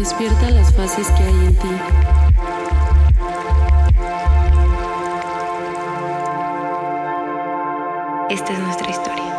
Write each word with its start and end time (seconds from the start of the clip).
Despierta 0.00 0.50
las 0.52 0.74
fases 0.74 1.06
que 1.10 1.22
hay 1.22 1.46
en 1.46 1.54
ti. 1.58 1.68
Esta 8.30 8.52
es 8.54 8.58
nuestra 8.60 8.90
historia. 8.90 9.36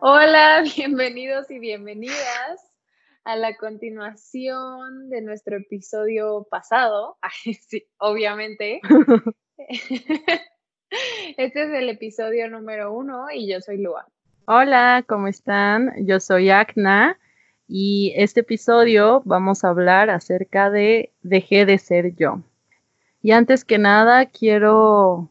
Hola, 0.00 0.64
bienvenidos 0.76 1.48
y 1.52 1.60
bienvenidas 1.60 2.72
a 3.22 3.36
la 3.36 3.56
continuación 3.56 5.10
de 5.10 5.22
nuestro 5.22 5.58
episodio 5.58 6.48
pasado. 6.50 7.18
Ay, 7.22 7.54
sí, 7.54 7.86
obviamente. 7.98 8.80
Este 11.38 11.62
es 11.62 11.70
el 11.70 11.88
episodio 11.88 12.50
número 12.50 12.92
uno 12.92 13.30
y 13.32 13.50
yo 13.50 13.62
soy 13.62 13.78
Lua. 13.78 14.11
Hola, 14.44 15.04
¿cómo 15.06 15.28
están? 15.28 15.92
Yo 16.04 16.18
soy 16.18 16.50
Acna 16.50 17.16
y 17.68 18.12
este 18.16 18.40
episodio 18.40 19.22
vamos 19.24 19.62
a 19.62 19.68
hablar 19.68 20.10
acerca 20.10 20.68
de 20.68 21.12
Dejé 21.22 21.64
de 21.64 21.78
ser 21.78 22.16
yo. 22.16 22.42
Y 23.22 23.30
antes 23.30 23.64
que 23.64 23.78
nada 23.78 24.26
quiero 24.26 25.30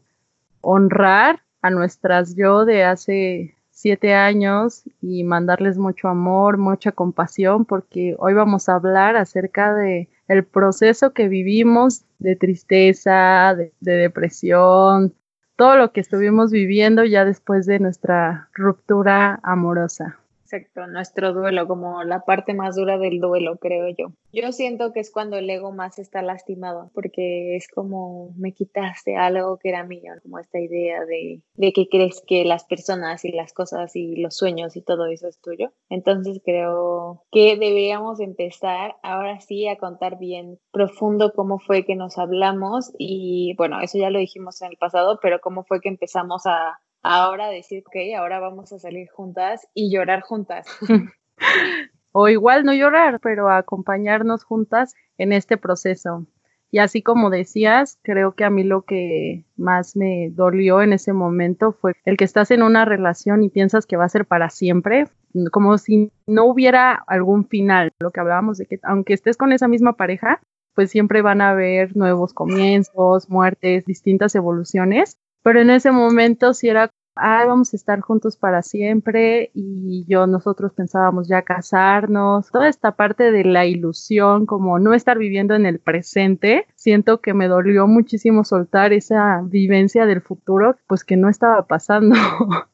honrar 0.62 1.42
a 1.60 1.68
nuestras 1.68 2.34
yo 2.36 2.64
de 2.64 2.84
hace 2.84 3.54
siete 3.70 4.14
años 4.14 4.84
y 5.02 5.24
mandarles 5.24 5.76
mucho 5.76 6.08
amor, 6.08 6.56
mucha 6.56 6.92
compasión, 6.92 7.66
porque 7.66 8.16
hoy 8.18 8.32
vamos 8.32 8.70
a 8.70 8.76
hablar 8.76 9.16
acerca 9.16 9.74
de 9.74 10.08
el 10.26 10.42
proceso 10.42 11.12
que 11.12 11.28
vivimos 11.28 12.06
de 12.18 12.34
tristeza, 12.34 13.54
de, 13.54 13.74
de 13.80 13.92
depresión, 13.92 15.14
todo 15.62 15.76
lo 15.76 15.92
que 15.92 16.00
estuvimos 16.00 16.50
viviendo 16.50 17.04
ya 17.04 17.24
después 17.24 17.66
de 17.66 17.78
nuestra 17.78 18.48
ruptura 18.52 19.38
amorosa. 19.44 20.18
Exacto, 20.52 20.86
nuestro 20.86 21.32
duelo, 21.32 21.66
como 21.66 22.04
la 22.04 22.26
parte 22.26 22.52
más 22.52 22.76
dura 22.76 22.98
del 22.98 23.20
duelo, 23.20 23.56
creo 23.56 23.88
yo. 23.88 24.12
Yo 24.34 24.52
siento 24.52 24.92
que 24.92 25.00
es 25.00 25.10
cuando 25.10 25.38
el 25.38 25.48
ego 25.48 25.72
más 25.72 25.98
está 25.98 26.20
lastimado, 26.20 26.90
porque 26.92 27.56
es 27.56 27.68
como 27.68 28.34
me 28.36 28.52
quitaste 28.52 29.16
algo 29.16 29.56
que 29.56 29.70
era 29.70 29.84
mío, 29.84 30.12
como 30.22 30.38
esta 30.38 30.60
idea 30.60 31.06
de, 31.06 31.40
de 31.54 31.72
que 31.72 31.88
crees 31.88 32.22
que 32.26 32.44
las 32.44 32.64
personas 32.64 33.24
y 33.24 33.32
las 33.32 33.54
cosas 33.54 33.96
y 33.96 34.16
los 34.16 34.36
sueños 34.36 34.76
y 34.76 34.82
todo 34.82 35.06
eso 35.06 35.26
es 35.26 35.40
tuyo. 35.40 35.72
Entonces 35.88 36.42
creo 36.44 37.22
que 37.32 37.56
deberíamos 37.56 38.20
empezar 38.20 38.96
ahora 39.02 39.40
sí 39.40 39.66
a 39.68 39.78
contar 39.78 40.18
bien 40.18 40.58
profundo 40.70 41.32
cómo 41.34 41.60
fue 41.60 41.86
que 41.86 41.96
nos 41.96 42.18
hablamos 42.18 42.92
y 42.98 43.54
bueno, 43.56 43.80
eso 43.80 43.96
ya 43.96 44.10
lo 44.10 44.18
dijimos 44.18 44.60
en 44.60 44.72
el 44.72 44.76
pasado, 44.76 45.18
pero 45.22 45.40
cómo 45.40 45.64
fue 45.64 45.80
que 45.80 45.88
empezamos 45.88 46.44
a 46.44 46.78
ahora 47.02 47.48
decir, 47.48 47.82
ok, 47.86 48.18
ahora 48.18 48.40
vamos 48.40 48.72
a 48.72 48.78
salir 48.78 49.08
juntas 49.10 49.68
y 49.74 49.92
llorar 49.92 50.22
juntas. 50.22 50.66
o 52.12 52.28
igual 52.28 52.64
no 52.64 52.72
llorar, 52.72 53.20
pero 53.20 53.50
acompañarnos 53.50 54.44
juntas 54.44 54.94
en 55.18 55.32
este 55.32 55.56
proceso. 55.56 56.26
Y 56.70 56.78
así 56.78 57.02
como 57.02 57.28
decías, 57.28 57.98
creo 58.02 58.32
que 58.32 58.44
a 58.44 58.50
mí 58.50 58.62
lo 58.62 58.82
que 58.82 59.44
más 59.56 59.94
me 59.94 60.30
dolió 60.30 60.80
en 60.80 60.94
ese 60.94 61.12
momento 61.12 61.72
fue 61.72 61.92
el 62.06 62.16
que 62.16 62.24
estás 62.24 62.50
en 62.50 62.62
una 62.62 62.86
relación 62.86 63.42
y 63.42 63.50
piensas 63.50 63.84
que 63.84 63.98
va 63.98 64.06
a 64.06 64.08
ser 64.08 64.24
para 64.24 64.48
siempre, 64.48 65.06
como 65.50 65.76
si 65.76 66.10
no 66.26 66.46
hubiera 66.46 66.94
algún 67.06 67.46
final. 67.46 67.92
Lo 68.00 68.10
que 68.10 68.20
hablábamos 68.20 68.56
de 68.56 68.64
que 68.64 68.78
aunque 68.84 69.12
estés 69.12 69.36
con 69.36 69.52
esa 69.52 69.68
misma 69.68 69.96
pareja, 69.96 70.40
pues 70.74 70.90
siempre 70.90 71.20
van 71.20 71.42
a 71.42 71.50
haber 71.50 71.94
nuevos 71.94 72.32
comienzos, 72.32 73.28
muertes, 73.28 73.84
distintas 73.84 74.34
evoluciones 74.34 75.18
pero 75.42 75.60
en 75.60 75.70
ese 75.70 75.90
momento 75.90 76.54
sí 76.54 76.68
era, 76.68 76.90
ay, 77.14 77.46
vamos 77.46 77.72
a 77.72 77.76
estar 77.76 78.00
juntos 78.00 78.36
para 78.36 78.62
siempre 78.62 79.50
y 79.54 80.04
yo, 80.08 80.26
nosotros 80.26 80.72
pensábamos 80.72 81.28
ya 81.28 81.42
casarnos, 81.42 82.50
toda 82.50 82.68
esta 82.68 82.92
parte 82.92 83.32
de 83.32 83.44
la 83.44 83.66
ilusión, 83.66 84.46
como 84.46 84.78
no 84.78 84.94
estar 84.94 85.18
viviendo 85.18 85.54
en 85.54 85.66
el 85.66 85.78
presente, 85.80 86.66
siento 86.74 87.20
que 87.20 87.34
me 87.34 87.48
dolió 87.48 87.86
muchísimo 87.86 88.44
soltar 88.44 88.92
esa 88.92 89.42
vivencia 89.44 90.06
del 90.06 90.22
futuro, 90.22 90.76
pues 90.86 91.04
que 91.04 91.16
no 91.16 91.28
estaba 91.28 91.66
pasando. 91.66 92.16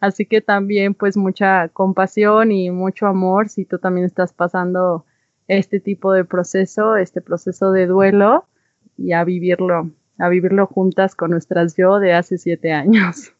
Así 0.00 0.26
que 0.26 0.40
también 0.40 0.94
pues 0.94 1.16
mucha 1.16 1.68
compasión 1.68 2.52
y 2.52 2.70
mucho 2.70 3.06
amor 3.06 3.48
si 3.48 3.64
tú 3.64 3.78
también 3.78 4.06
estás 4.06 4.32
pasando 4.32 5.04
este 5.48 5.80
tipo 5.80 6.12
de 6.12 6.24
proceso, 6.24 6.96
este 6.96 7.20
proceso 7.20 7.72
de 7.72 7.86
duelo 7.86 8.46
y 8.96 9.12
a 9.12 9.24
vivirlo 9.24 9.90
a 10.18 10.28
vivirlo 10.28 10.66
juntas 10.66 11.14
con 11.14 11.30
nuestras 11.30 11.76
yo 11.76 11.98
de 11.98 12.12
hace 12.12 12.38
siete 12.38 12.72
años. 12.72 13.32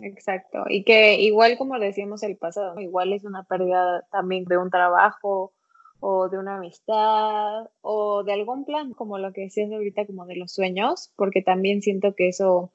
Exacto, 0.00 0.64
y 0.68 0.84
que 0.84 1.20
igual 1.20 1.56
como 1.56 1.78
decíamos 1.78 2.22
el 2.22 2.36
pasado, 2.36 2.78
igual 2.80 3.12
es 3.12 3.24
una 3.24 3.44
pérdida 3.44 4.04
también 4.10 4.44
de 4.44 4.58
un 4.58 4.70
trabajo 4.70 5.52
o 6.00 6.28
de 6.28 6.38
una 6.38 6.56
amistad 6.56 7.70
o 7.80 8.24
de 8.24 8.32
algún 8.32 8.64
plan, 8.64 8.92
como 8.92 9.18
lo 9.18 9.32
que 9.32 9.42
decías 9.42 9.72
ahorita, 9.72 10.06
como 10.06 10.26
de 10.26 10.36
los 10.36 10.52
sueños, 10.52 11.12
porque 11.16 11.40
también 11.40 11.80
siento 11.80 12.14
que 12.14 12.28
eso 12.28 12.72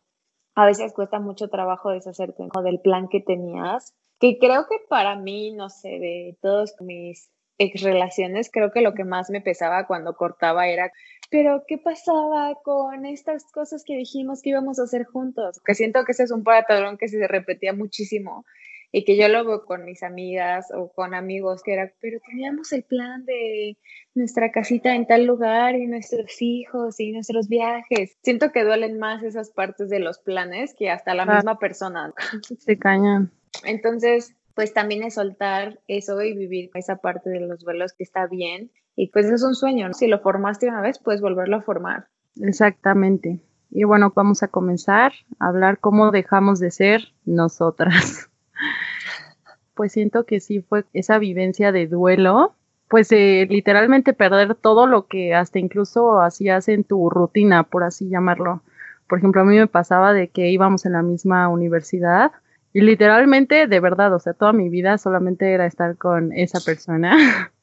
a 0.55 0.65
veces 0.65 0.93
cuesta 0.93 1.19
mucho 1.19 1.49
trabajo 1.49 1.91
deshacerte 1.91 2.43
del 2.63 2.79
plan 2.79 3.07
que 3.07 3.21
tenías, 3.21 3.93
que 4.19 4.39
creo 4.39 4.65
que 4.67 4.77
para 4.89 5.15
mí, 5.15 5.51
no 5.51 5.69
sé, 5.69 5.99
de 5.99 6.37
todos 6.41 6.75
mis 6.81 7.29
ex 7.57 7.81
relaciones, 7.83 8.49
creo 8.51 8.71
que 8.71 8.81
lo 8.81 8.93
que 8.93 9.03
más 9.03 9.29
me 9.29 9.41
pesaba 9.41 9.85
cuando 9.85 10.15
cortaba 10.15 10.67
era 10.67 10.91
pero 11.29 11.63
¿qué 11.67 11.77
pasaba 11.77 12.55
con 12.63 13.05
estas 13.05 13.45
cosas 13.51 13.83
que 13.83 13.95
dijimos 13.95 14.41
que 14.41 14.49
íbamos 14.49 14.79
a 14.79 14.83
hacer 14.83 15.05
juntos? 15.05 15.61
Que 15.63 15.75
siento 15.75 16.03
que 16.03 16.13
ese 16.13 16.23
es 16.23 16.31
un 16.31 16.43
patrón 16.43 16.97
que 16.97 17.07
se 17.07 17.27
repetía 17.27 17.73
muchísimo 17.73 18.45
y 18.91 19.05
que 19.05 19.17
yo 19.17 19.27
lo 19.27 19.45
veo 19.45 19.65
con 19.65 19.85
mis 19.85 20.01
amigas 20.01 20.67
o 20.75 20.91
con 20.91 21.13
amigos 21.13 21.61
que 21.61 21.73
era, 21.73 21.93
pero 22.01 22.19
teníamos 22.27 22.71
el 22.73 22.83
plan 22.83 23.23
de 23.25 23.77
nuestra 24.15 24.51
casita 24.51 24.95
en 24.95 25.05
tal 25.05 25.25
lugar 25.25 25.75
y 25.75 25.85
nuestros 25.85 26.41
hijos 26.41 26.99
y 26.99 27.11
nuestros 27.11 27.47
viajes. 27.47 28.17
Siento 28.23 28.51
que 28.51 28.63
duelen 28.63 28.97
más 28.97 29.21
esas 29.21 29.51
partes 29.51 29.89
de 29.89 29.99
los 29.99 30.17
planes 30.19 30.73
que 30.73 30.89
hasta 30.89 31.13
la 31.13 31.25
misma 31.25 31.59
persona. 31.59 32.13
Se 32.59 32.79
cañan. 32.79 33.31
Entonces, 33.63 34.35
pues 34.55 34.73
también 34.73 35.03
es 35.03 35.13
soltar 35.13 35.79
eso 35.87 36.21
y 36.23 36.35
vivir 36.35 36.71
esa 36.73 36.97
parte 36.97 37.29
de 37.29 37.41
los 37.41 37.63
vuelos 37.63 37.93
que 37.93 38.03
está 38.03 38.25
bien 38.25 38.71
y 38.99 39.07
pues 39.07 39.27
es 39.27 39.43
un 39.43 39.55
sueño, 39.55 39.87
¿no? 39.87 39.93
Si 39.93 40.07
lo 40.07 40.19
formaste 40.19 40.67
una 40.67 40.81
vez, 40.81 40.99
puedes 40.99 41.21
volverlo 41.21 41.55
a 41.55 41.61
formar. 41.61 42.07
Exactamente. 42.41 43.39
Y 43.71 43.85
bueno, 43.85 44.11
vamos 44.13 44.43
a 44.43 44.49
comenzar 44.49 45.13
a 45.39 45.47
hablar 45.47 45.79
cómo 45.79 46.11
dejamos 46.11 46.59
de 46.59 46.69
ser 46.69 47.13
nosotras. 47.23 48.29
pues 49.73 49.93
siento 49.93 50.25
que 50.25 50.41
sí 50.41 50.59
fue 50.59 50.83
esa 50.91 51.17
vivencia 51.17 51.71
de 51.71 51.87
duelo, 51.87 52.55
pues 52.89 53.09
eh, 53.13 53.47
literalmente 53.49 54.11
perder 54.11 54.55
todo 54.55 54.85
lo 54.85 55.07
que 55.07 55.33
hasta 55.33 55.59
incluso 55.59 56.19
hacías 56.19 56.67
en 56.67 56.83
tu 56.83 57.09
rutina, 57.09 57.63
por 57.63 57.85
así 57.85 58.09
llamarlo. 58.09 58.63
Por 59.07 59.19
ejemplo, 59.19 59.43
a 59.43 59.45
mí 59.45 59.55
me 59.55 59.67
pasaba 59.67 60.11
de 60.11 60.27
que 60.27 60.49
íbamos 60.49 60.85
en 60.85 60.91
la 60.91 61.03
misma 61.03 61.47
universidad 61.47 62.33
y 62.73 62.81
literalmente, 62.81 63.65
de 63.65 63.79
verdad, 63.79 64.13
o 64.13 64.19
sea, 64.19 64.33
toda 64.33 64.51
mi 64.51 64.67
vida 64.67 64.97
solamente 64.97 65.53
era 65.53 65.65
estar 65.65 65.95
con 65.95 66.33
esa 66.33 66.59
persona. 66.59 67.15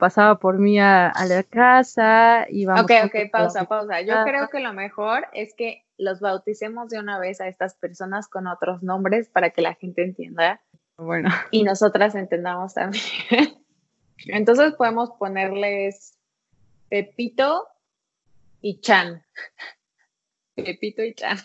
pasaba 0.00 0.40
por 0.40 0.58
mí 0.58 0.80
a, 0.80 1.12
la 1.28 1.44
casa, 1.44 2.46
y 2.50 2.64
vamos. 2.64 2.84
Ok, 2.84 2.90
ok, 3.04 3.30
pausa, 3.30 3.66
pausa. 3.66 4.00
Yo 4.00 4.14
creo 4.24 4.48
que 4.48 4.58
lo 4.58 4.72
mejor 4.72 5.28
es 5.32 5.54
que 5.54 5.84
los 5.96 6.18
bauticemos 6.18 6.88
de 6.88 6.98
una 6.98 7.20
vez 7.20 7.40
a 7.40 7.46
estas 7.46 7.74
personas 7.74 8.26
con 8.26 8.48
otros 8.48 8.82
nombres 8.82 9.28
para 9.28 9.50
que 9.50 9.62
la 9.62 9.74
gente 9.74 10.02
entienda. 10.02 10.60
Bueno. 10.96 11.30
Y 11.52 11.62
nosotras 11.62 12.14
entendamos 12.14 12.74
también. 12.74 13.04
Entonces 14.26 14.74
podemos 14.74 15.10
ponerles 15.12 16.18
Pepito 16.88 17.68
y 18.60 18.80
Chan. 18.80 19.22
Pepito 20.56 21.02
y 21.02 21.14
Chan. 21.14 21.38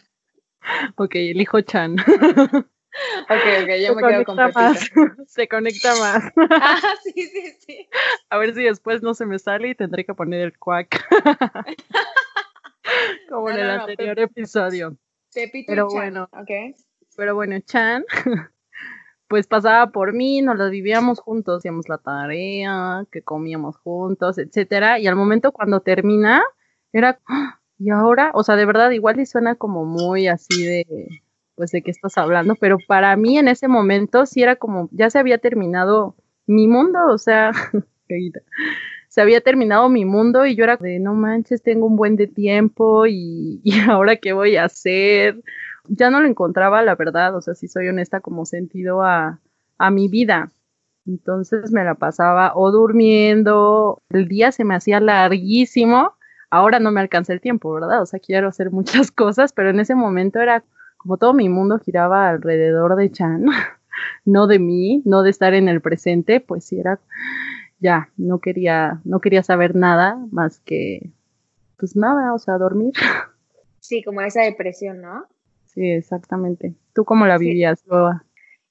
Ok, 0.95 1.15
elijo 1.15 1.61
Chan. 1.61 1.97
Ok, 3.29 3.63
ok, 3.63 3.69
yo 3.85 3.95
me 3.95 4.07
quedo 4.07 4.25
con 4.25 4.35
más. 4.35 4.89
Se 5.27 5.47
conecta 5.47 5.95
más. 5.95 6.23
Ah, 6.51 6.95
sí, 7.03 7.13
sí, 7.13 7.51
sí. 7.59 7.89
A 8.29 8.37
ver 8.37 8.53
si 8.53 8.63
después 8.63 9.01
no 9.01 9.13
se 9.13 9.25
me 9.25 9.39
sale 9.39 9.69
y 9.69 9.75
tendré 9.75 10.05
que 10.05 10.13
poner 10.13 10.41
el 10.41 10.57
cuac. 10.57 11.05
Como 13.29 13.49
en 13.49 13.59
el 13.59 13.69
anterior 13.69 14.19
episodio. 14.19 14.97
Pepito 15.33 15.65
pero 15.67 15.87
Chan. 15.87 15.97
bueno, 15.97 16.29
okay. 16.41 16.75
Pero 17.17 17.35
bueno, 17.35 17.59
Chan, 17.61 18.05
pues 19.27 19.47
pasaba 19.47 19.91
por 19.91 20.13
mí, 20.13 20.41
nos 20.41 20.57
lo 20.57 20.69
vivíamos 20.69 21.19
juntos, 21.19 21.59
hacíamos 21.59 21.89
la 21.89 21.97
tarea, 21.97 23.05
que 23.11 23.21
comíamos 23.21 23.77
juntos, 23.77 24.37
etcétera, 24.37 24.99
y 24.99 25.07
al 25.07 25.15
momento 25.15 25.51
cuando 25.51 25.81
termina, 25.81 26.43
era, 26.93 27.19
¡ah! 27.27 27.59
y 27.77 27.89
ahora, 27.89 28.31
o 28.33 28.43
sea, 28.43 28.55
de 28.55 28.65
verdad, 28.65 28.91
igual 28.91 29.19
y 29.19 29.25
suena 29.25 29.55
como 29.55 29.85
muy 29.85 30.27
así 30.27 30.63
de, 30.63 31.21
pues 31.55 31.71
de 31.71 31.81
qué 31.81 31.91
estás 31.91 32.17
hablando, 32.17 32.55
pero 32.55 32.77
para 32.87 33.15
mí 33.15 33.37
en 33.37 33.47
ese 33.47 33.67
momento 33.67 34.25
sí 34.25 34.43
era 34.43 34.55
como, 34.55 34.89
ya 34.91 35.09
se 35.09 35.19
había 35.19 35.37
terminado 35.37 36.15
mi 36.47 36.67
mundo, 36.67 36.99
o 37.07 37.17
sea, 37.17 37.51
se 39.07 39.21
había 39.21 39.41
terminado 39.41 39.89
mi 39.89 40.05
mundo 40.05 40.45
y 40.45 40.55
yo 40.55 40.63
era 40.65 40.77
de, 40.77 40.99
no 40.99 41.13
manches, 41.13 41.63
tengo 41.63 41.85
un 41.85 41.95
buen 41.95 42.15
de 42.15 42.27
tiempo 42.27 43.05
y, 43.07 43.61
y 43.63 43.79
ahora 43.89 44.17
qué 44.17 44.33
voy 44.33 44.57
a 44.57 44.65
hacer 44.65 45.41
ya 45.87 46.09
no 46.09 46.21
lo 46.21 46.27
encontraba, 46.27 46.81
la 46.81 46.95
verdad, 46.95 47.35
o 47.35 47.41
sea, 47.41 47.55
si 47.55 47.67
soy 47.67 47.87
honesta, 47.87 48.19
como 48.21 48.45
sentido 48.45 49.03
a, 49.03 49.39
a 49.77 49.91
mi 49.91 50.07
vida. 50.07 50.51
Entonces 51.05 51.71
me 51.71 51.83
la 51.83 51.95
pasaba 51.95 52.53
o 52.55 52.71
durmiendo, 52.71 54.01
el 54.09 54.27
día 54.27 54.51
se 54.51 54.63
me 54.63 54.75
hacía 54.75 54.99
larguísimo, 54.99 56.15
ahora 56.49 56.79
no 56.79 56.91
me 56.91 57.01
alcanza 57.01 57.33
el 57.33 57.41
tiempo, 57.41 57.73
¿verdad? 57.73 58.01
O 58.01 58.05
sea, 58.05 58.19
quiero 58.19 58.47
hacer 58.47 58.71
muchas 58.71 59.11
cosas, 59.11 59.53
pero 59.53 59.69
en 59.69 59.79
ese 59.79 59.95
momento 59.95 60.39
era 60.39 60.63
como 61.05 61.17
todo 61.17 61.35
mi 61.35 61.49
mundo 61.49 61.77
giraba 61.77 62.29
alrededor 62.29 62.95
de 62.95 63.11
Chan, 63.11 63.45
no 64.25 64.47
de 64.47 64.57
mí, 64.57 65.03
no 65.05 65.21
de 65.21 65.29
estar 65.29 65.53
en 65.53 65.69
el 65.69 65.79
presente, 65.79 66.39
pues 66.39 66.65
sí 66.65 66.79
era, 66.79 66.99
ya, 67.79 68.09
no 68.17 68.39
quería, 68.39 69.01
no 69.03 69.19
quería 69.19 69.43
saber 69.43 69.75
nada 69.75 70.17
más 70.31 70.61
que, 70.61 71.11
pues 71.77 71.95
nada, 71.95 72.33
o 72.33 72.39
sea, 72.39 72.57
dormir. 72.57 72.93
Sí, 73.79 74.01
como 74.01 74.21
esa 74.21 74.41
depresión, 74.41 74.99
¿no? 74.99 75.27
Sí, 75.65 75.91
exactamente. 75.91 76.73
¿Tú 76.95 77.05
cómo 77.05 77.27
la 77.27 77.37
vivías, 77.37 77.85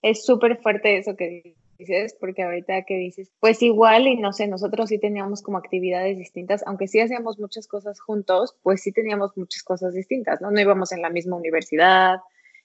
Es 0.02 0.26
súper 0.26 0.56
fuerte 0.60 0.98
eso 0.98 1.14
que 1.14 1.54
dices, 1.86 2.16
porque 2.18 2.42
ahorita 2.42 2.82
que 2.84 2.96
dices, 2.96 3.30
pues 3.40 3.62
igual 3.62 4.06
y 4.08 4.16
no 4.16 4.32
sé, 4.32 4.46
nosotros 4.46 4.88
sí 4.88 4.98
teníamos 4.98 5.42
como 5.42 5.58
actividades 5.58 6.16
distintas, 6.16 6.62
aunque 6.66 6.88
sí 6.88 7.00
hacíamos 7.00 7.38
muchas 7.38 7.66
cosas 7.66 8.00
juntos, 8.00 8.56
pues 8.62 8.82
sí 8.82 8.92
teníamos 8.92 9.36
muchas 9.36 9.62
cosas 9.62 9.94
distintas, 9.94 10.40
¿no? 10.40 10.50
No 10.50 10.60
íbamos 10.60 10.92
en 10.92 11.02
la 11.02 11.10
misma 11.10 11.36
universidad, 11.36 12.18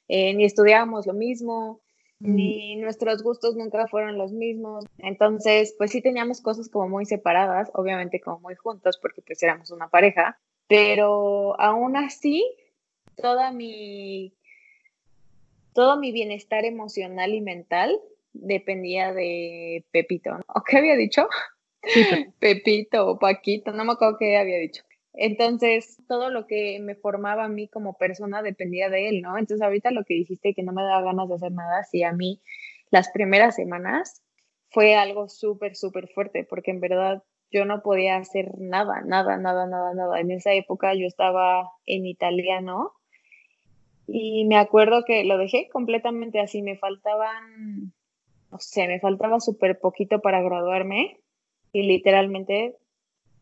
eh, 0.08 0.34
ni 0.34 0.46
estudiábamos 0.46 1.06
lo 1.06 1.14
mismo, 1.14 1.82
mm. 2.20 2.36
ni 2.36 2.76
nuestros 2.78 3.22
gustos 3.24 3.56
nunca 3.56 3.88
fueron 3.88 4.18
los 4.18 4.32
mismos. 4.32 4.86
Entonces, 4.98 5.76
pues 5.78 5.92
sí 5.92 6.02
teníamos 6.02 6.42
cosas 6.42 6.70
como 6.70 6.90
muy 6.90 7.06
separadas, 7.06 7.70
obviamente 7.74 8.20
como 8.20 8.40
muy 8.40 8.56
juntos, 8.56 8.98
porque 9.02 9.22
pues 9.22 9.42
éramos 9.44 9.72
una 9.72 9.90
pareja, 9.90 10.40
pero 10.68 11.60
aún 11.60 11.96
así 11.96 12.44
toda 13.16 13.52
mi, 13.52 14.34
todo 15.74 15.98
mi 15.98 16.12
bienestar 16.12 16.66
emocional 16.66 17.34
y 17.34 17.42
mental 17.42 18.00
dependía 18.34 19.14
de 19.14 19.86
Pepito, 19.92 20.32
¿no? 20.32 20.44
¿O 20.48 20.64
qué 20.64 20.78
había 20.78 20.96
dicho? 20.96 21.28
Pepito 22.40 23.08
o 23.08 23.20
Paquito, 23.20 23.72
no 23.72 23.86
me 23.86 23.94
acuerdo 23.94 24.18
qué 24.20 24.38
había 24.38 24.58
dicho. 24.58 24.84
Entonces, 25.14 25.98
todo 26.08 26.30
lo 26.30 26.46
que 26.48 26.80
me 26.82 26.96
formaba 26.96 27.46
a 27.46 27.50
mí 27.50 27.68
como 27.68 27.98
persona 27.98 28.42
dependía 28.42 28.90
de 28.90 29.10
él, 29.10 29.22
¿no? 29.22 29.38
Entonces, 29.38 29.62
ahorita 29.62 29.92
lo 29.92 30.04
que 30.04 30.14
dijiste 30.14 30.54
que 30.54 30.64
no 30.64 30.72
me 30.72 30.84
daba 30.84 31.02
ganas 31.02 31.28
de 31.28 31.36
hacer 31.36 31.52
nada, 31.52 31.84
sí, 31.84 32.04
a 32.04 32.14
mí 32.14 32.42
las 32.92 33.10
primeras 33.12 33.56
semanas 33.56 34.24
fue 34.70 34.96
algo 34.96 35.30
súper, 35.30 35.76
súper 35.76 36.08
fuerte, 36.10 36.46
porque 36.48 36.72
en 36.72 36.80
verdad 36.80 37.24
yo 37.52 37.66
no 37.66 37.82
podía 37.82 38.18
hacer 38.18 38.52
nada, 38.60 39.02
nada, 39.02 39.38
nada, 39.38 39.66
nada, 39.68 39.94
nada. 39.94 40.20
En 40.20 40.32
esa 40.32 40.54
época 40.54 40.94
yo 40.94 41.08
estaba 41.08 41.70
en 41.86 42.06
italiano 42.06 42.94
y 44.08 44.46
me 44.46 44.58
acuerdo 44.58 45.04
que 45.06 45.24
lo 45.24 45.38
dejé 45.38 45.70
completamente 45.70 46.40
así, 46.40 46.62
me 46.62 46.78
faltaban, 46.78 47.94
no 48.52 48.60
sé, 48.60 48.88
me 48.88 49.00
faltaba 49.00 49.40
súper 49.40 49.80
poquito 49.80 50.20
para 50.20 50.42
graduarme 50.42 51.20
y 51.72 51.84
literalmente 51.84 52.76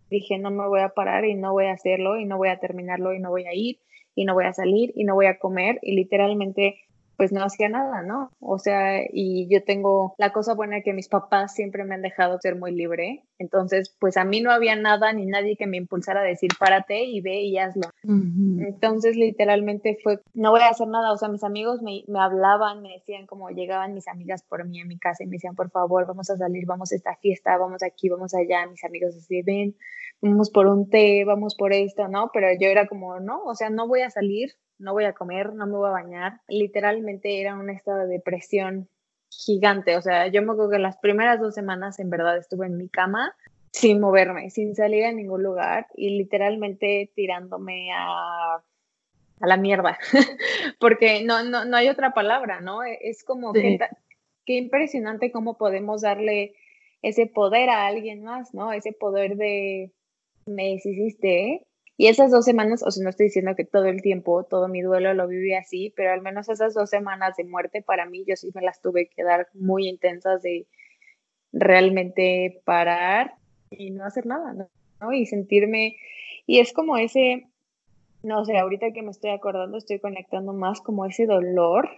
dije, 0.10 0.38
no 0.38 0.52
me 0.52 0.68
voy 0.68 0.82
a 0.82 0.90
parar 0.90 1.26
y 1.26 1.36
no 1.36 1.54
voy 1.54 1.66
a 1.66 1.74
hacerlo 1.74 2.18
y 2.18 2.26
no 2.26 2.38
voy 2.38 2.50
a 2.50 2.60
terminarlo 2.60 3.14
y 3.14 3.20
no 3.20 3.30
voy 3.30 3.46
a 3.46 3.54
ir 3.54 3.80
y 4.16 4.26
no 4.26 4.34
voy 4.34 4.46
a 4.46 4.54
salir 4.54 4.92
y 4.96 5.04
no 5.04 5.16
voy 5.16 5.28
a 5.28 5.38
comer 5.38 5.80
y 5.82 5.94
literalmente 5.94 6.80
pues 7.18 7.32
no 7.32 7.44
hacía 7.44 7.68
nada, 7.68 8.04
¿no? 8.04 8.32
O 8.40 8.60
sea, 8.60 9.02
y 9.12 9.48
yo 9.50 9.64
tengo 9.64 10.14
la 10.18 10.32
cosa 10.32 10.54
buena 10.54 10.82
que 10.82 10.94
mis 10.94 11.10
papás 11.10 11.54
siempre 11.54 11.84
me 11.84 11.96
han 11.96 12.04
dejado 12.04 12.40
ser 12.40 12.56
muy 12.56 12.72
libre, 12.72 13.26
entonces 13.40 13.96
pues 14.00 14.18
a 14.18 14.24
mí 14.24 14.40
no 14.40 14.52
había 14.52 14.76
nada 14.76 15.12
ni 15.14 15.26
nadie 15.26 15.58
que 15.58 15.68
me 15.68 15.78
impulsara 15.78 16.22
a 16.22 16.24
decir 16.24 16.52
párate 16.58 17.04
y 17.04 17.20
ve 17.22 17.42
y 17.42 17.58
hazlo. 17.58 17.90
Entonces 18.04 19.16
literalmente 19.18 19.98
fue, 20.02 20.20
no 20.34 20.52
voy 20.52 20.62
a 20.62 20.70
hacer 20.70 20.88
nada, 20.88 21.12
o 21.12 21.18
sea, 21.18 21.28
mis 21.30 21.44
amigos 21.44 21.82
me, 21.82 22.04
me, 22.08 22.20
hablaban, 22.20 22.82
me 22.82 22.94
decían 22.94 23.26
como 23.26 23.50
llegaban 23.50 23.94
mis 23.94 24.08
amigas 24.08 24.44
por 24.44 24.66
mí 24.68 24.80
a 24.80 24.86
mi 24.86 25.00
casa 25.00 25.24
y 25.24 25.28
me 25.28 25.38
decían, 25.38 25.56
por 25.56 25.72
favor, 25.72 26.06
vamos 26.06 26.30
a 26.30 26.38
salir, 26.38 26.66
vamos 26.68 26.92
a 26.92 26.96
esta 26.96 27.16
fiesta, 27.16 27.58
vamos 27.58 27.82
aquí, 27.84 28.10
vamos 28.10 28.36
allá, 28.36 28.68
mis 28.68 28.84
amigos 28.84 29.16
decían, 29.16 29.44
ven, 29.46 29.76
vamos 30.22 30.52
por 30.52 30.68
un 30.68 30.90
té, 30.90 31.26
vamos 31.26 31.56
por 31.56 31.74
esto, 31.74 32.08
¿no? 32.08 32.30
Pero 32.34 32.48
yo 32.60 32.68
era 32.68 32.88
como, 32.88 33.20
no, 33.20 33.44
o 33.44 33.56
sea, 33.56 33.70
no 33.70 33.88
voy 33.88 34.02
a 34.02 34.10
salir, 34.10 34.52
no 34.80 34.94
voy 34.94 35.06
a 35.06 35.14
comer, 35.14 35.54
no 35.54 35.66
me 35.66 35.74
voy 35.74 35.90
a 35.90 35.92
bañar. 35.92 36.42
Literalmente 36.48 37.42
era 37.42 37.56
un 37.56 37.70
estado 37.70 38.00
de 38.00 38.08
depresión 38.08 38.90
gigante. 39.30 39.98
O 39.98 40.02
sea, 40.02 40.28
yo 40.28 40.42
me 40.42 40.52
acuerdo 40.52 40.72
que 40.72 40.80
las 40.80 40.98
primeras 40.98 41.40
dos 41.40 41.54
semanas 41.54 42.00
en 42.00 42.10
verdad 42.10 42.38
estuve 42.38 42.68
en 42.68 42.78
mi 42.78 42.90
cama 42.90 43.36
sin 43.72 44.00
moverme, 44.00 44.50
sin 44.50 44.76
salir 44.76 45.06
a 45.06 45.12
ningún 45.12 45.44
lugar 45.44 45.88
y 45.96 46.18
literalmente 46.18 47.12
tirándome 47.16 47.92
a, 47.94 48.56
a 49.40 49.48
la 49.48 49.58
mierda. 49.58 49.98
Porque 50.80 51.24
no, 51.24 51.44
no, 51.44 51.66
no 51.66 51.78
hay 51.78 51.90
otra 51.90 52.14
palabra, 52.14 52.62
¿no? 52.62 52.84
E, 52.84 52.98
es 53.02 53.24
como 53.24 53.54
que, 53.54 53.80
qué 54.46 54.58
impresionante 54.58 55.32
cómo 55.32 55.58
podemos 55.58 56.02
darle 56.02 56.56
ese 57.02 57.28
poder 57.28 57.70
a 57.70 57.86
alguien 57.86 58.24
más, 58.24 58.54
¿no? 58.54 58.72
Ese 58.72 58.94
poder 58.94 59.36
de 59.36 59.92
me 60.46 60.70
deshiciste, 60.70 61.44
¿eh? 61.44 61.67
Y 62.00 62.08
esas 62.08 62.30
dos 62.30 62.46
semanas, 62.46 62.84
o 62.84 62.92
sea, 62.92 63.04
no 63.04 63.10
estoy 63.10 63.26
diciendo 63.26 63.56
que 63.56 63.66
todo 63.66 63.86
el 63.86 64.04
tiempo, 64.04 64.44
todo 64.44 64.68
mi 64.68 64.82
duelo 64.82 65.16
lo 65.16 65.28
viví 65.28 65.56
así, 65.56 65.92
pero 65.96 66.12
al 66.14 66.22
menos 66.22 66.48
esas 66.48 66.76
dos 66.76 66.92
semanas 66.92 67.36
de 67.38 67.44
muerte 67.44 67.82
para 67.82 68.06
mí, 68.06 68.24
yo 68.28 68.36
sí 68.36 68.52
me 68.54 68.62
las 68.62 68.82
tuve 68.82 69.10
que 69.10 69.24
dar 69.24 69.48
muy 69.56 69.88
intensas 69.88 70.44
de 70.44 70.68
realmente 71.52 72.62
parar 72.66 73.34
y 73.72 73.90
no 73.90 74.06
hacer 74.06 74.28
nada, 74.28 74.70
¿no? 75.02 75.12
Y 75.12 75.26
sentirme, 75.26 75.98
y 76.46 76.60
es 76.60 76.72
como 76.72 76.98
ese, 76.98 77.48
no 78.22 78.46
sé, 78.46 78.58
ahorita 78.58 78.92
que 78.92 79.02
me 79.02 79.12
estoy 79.12 79.32
acordando, 79.32 79.78
estoy 79.78 80.00
conectando 80.00 80.54
más 80.54 80.82
como 80.82 81.06
ese 81.06 81.26
dolor 81.26 81.90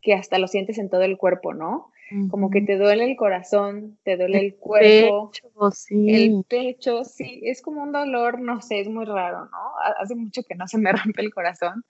que 0.00 0.14
hasta 0.14 0.38
lo 0.38 0.48
sientes 0.48 0.78
en 0.78 0.88
todo 0.88 1.02
el 1.02 1.18
cuerpo, 1.18 1.52
¿no? 1.52 1.90
Como 2.30 2.50
que 2.50 2.60
te 2.60 2.76
duele 2.76 3.04
el 3.04 3.16
corazón, 3.16 3.98
te 4.04 4.16
duele 4.16 4.38
el, 4.38 4.54
cuerpo, 4.54 5.32
el 5.90 6.44
pecho, 6.48 7.04
sí, 7.04 7.40
es 7.44 7.62
como 7.62 7.82
un 7.82 7.92
dolor, 7.92 8.40
no 8.40 8.60
sé, 8.60 8.80
es 8.80 8.88
muy 8.88 9.04
raro, 9.04 9.46
¿no? 9.46 9.58
Hace 9.98 10.14
mucho 10.14 10.42
que 10.44 10.54
no 10.54 10.68
se 10.68 10.78
me 10.78 10.92
rompe 10.92 11.22
el 11.22 11.34
corazón, 11.34 11.84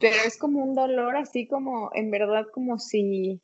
pero 0.00 0.16
es 0.26 0.36
como 0.38 0.64
un 0.64 0.74
dolor 0.74 1.16
así 1.16 1.46
como, 1.46 1.90
en 1.94 2.10
verdad, 2.10 2.46
como 2.52 2.78
si 2.78 3.40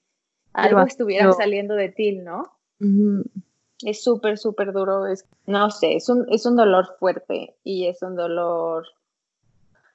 algo 0.53 0.83
estuviera 0.83 1.33
saliendo 1.33 1.75
de 1.75 1.91
ti, 1.91 2.13
¿no? 2.17 2.53
Es 3.85 4.03
súper, 4.03 4.37
súper 4.39 4.73
duro, 4.73 5.07
es, 5.07 5.25
no 5.47 5.71
sé, 5.71 5.95
es 5.95 6.09
un, 6.09 6.27
es 6.29 6.45
un 6.45 6.57
dolor 6.57 6.97
fuerte 6.99 7.55
y 7.63 7.87
es 7.87 8.03
un 8.03 8.17
dolor 8.17 8.85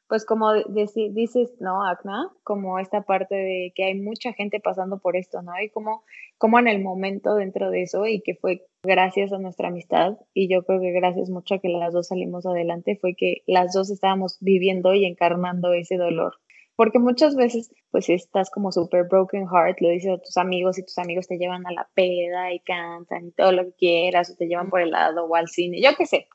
pues 0.09 0.25
como 0.25 0.51
dices, 0.53 1.53
¿no, 1.59 1.85
Acna? 1.85 2.31
Como 2.43 2.79
esta 2.79 3.03
parte 3.03 3.35
de 3.35 3.71
que 3.75 3.83
hay 3.85 3.93
mucha 3.93 4.33
gente 4.33 4.59
pasando 4.59 4.97
por 4.97 5.15
esto, 5.15 5.43
¿no? 5.43 5.51
Y 5.63 5.69
como, 5.69 6.03
como 6.39 6.57
en 6.57 6.67
el 6.67 6.81
momento 6.81 7.35
dentro 7.35 7.69
de 7.69 7.83
eso 7.83 8.07
y 8.07 8.21
que 8.21 8.33
fue 8.33 8.65
gracias 8.81 9.31
a 9.31 9.37
nuestra 9.37 9.67
amistad 9.67 10.17
y 10.33 10.51
yo 10.51 10.63
creo 10.63 10.81
que 10.81 10.91
gracias 10.93 11.29
mucho 11.29 11.53
a 11.53 11.59
que 11.59 11.69
las 11.69 11.93
dos 11.93 12.07
salimos 12.07 12.47
adelante 12.47 12.97
fue 12.99 13.13
que 13.13 13.43
las 13.45 13.71
dos 13.71 13.91
estábamos 13.91 14.37
viviendo 14.41 14.95
y 14.95 15.05
encarnando 15.05 15.73
ese 15.73 15.97
dolor. 15.97 16.33
Porque 16.75 16.97
muchas 16.97 17.35
veces, 17.35 17.71
pues 17.91 18.09
estás 18.09 18.49
como 18.49 18.71
súper 18.71 19.03
broken 19.07 19.45
heart, 19.47 19.79
lo 19.79 19.89
dices 19.89 20.11
a 20.11 20.17
tus 20.17 20.37
amigos 20.37 20.79
y 20.79 20.83
tus 20.83 20.97
amigos 20.97 21.27
te 21.27 21.37
llevan 21.37 21.67
a 21.67 21.71
la 21.71 21.87
peda 21.93 22.51
y 22.51 22.61
cantan 22.61 23.27
y 23.27 23.31
todo 23.31 23.51
lo 23.51 23.65
que 23.65 23.73
quieras, 23.73 24.31
o 24.31 24.35
te 24.35 24.47
llevan 24.47 24.71
por 24.71 24.81
el 24.81 24.89
lado 24.89 25.25
o 25.25 25.35
al 25.35 25.49
cine, 25.49 25.79
yo 25.79 25.91
qué 25.95 26.07
sé. 26.07 26.27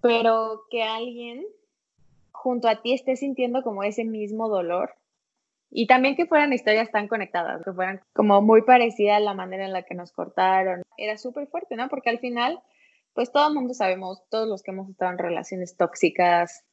Pero 0.00 0.60
que 0.70 0.84
alguien 0.84 1.44
junto 2.42 2.66
a 2.66 2.82
ti 2.82 2.92
estés 2.92 3.20
sintiendo 3.20 3.62
como 3.62 3.84
ese 3.84 4.04
mismo 4.04 4.48
dolor. 4.48 4.96
Y 5.70 5.86
también 5.86 6.16
que 6.16 6.26
fueran 6.26 6.52
historias 6.52 6.90
tan 6.90 7.06
conectadas, 7.06 7.62
que 7.64 7.72
fueran 7.72 8.00
como 8.12 8.42
muy 8.42 8.62
parecidas 8.62 9.22
la 9.22 9.32
manera 9.32 9.64
en 9.64 9.72
la 9.72 9.84
que 9.84 9.94
nos 9.94 10.10
cortaron. 10.10 10.82
Era 10.98 11.16
súper 11.18 11.46
fuerte, 11.46 11.76
¿no? 11.76 11.88
Porque 11.88 12.10
al 12.10 12.18
final, 12.18 12.60
pues 13.14 13.30
todo 13.30 13.46
el 13.46 13.54
mundo 13.54 13.74
sabemos, 13.74 14.22
todos 14.28 14.48
los 14.48 14.62
que 14.62 14.72
hemos 14.72 14.90
estado 14.90 15.12
en 15.12 15.18
relaciones 15.18 15.76
tóxicas 15.76 16.64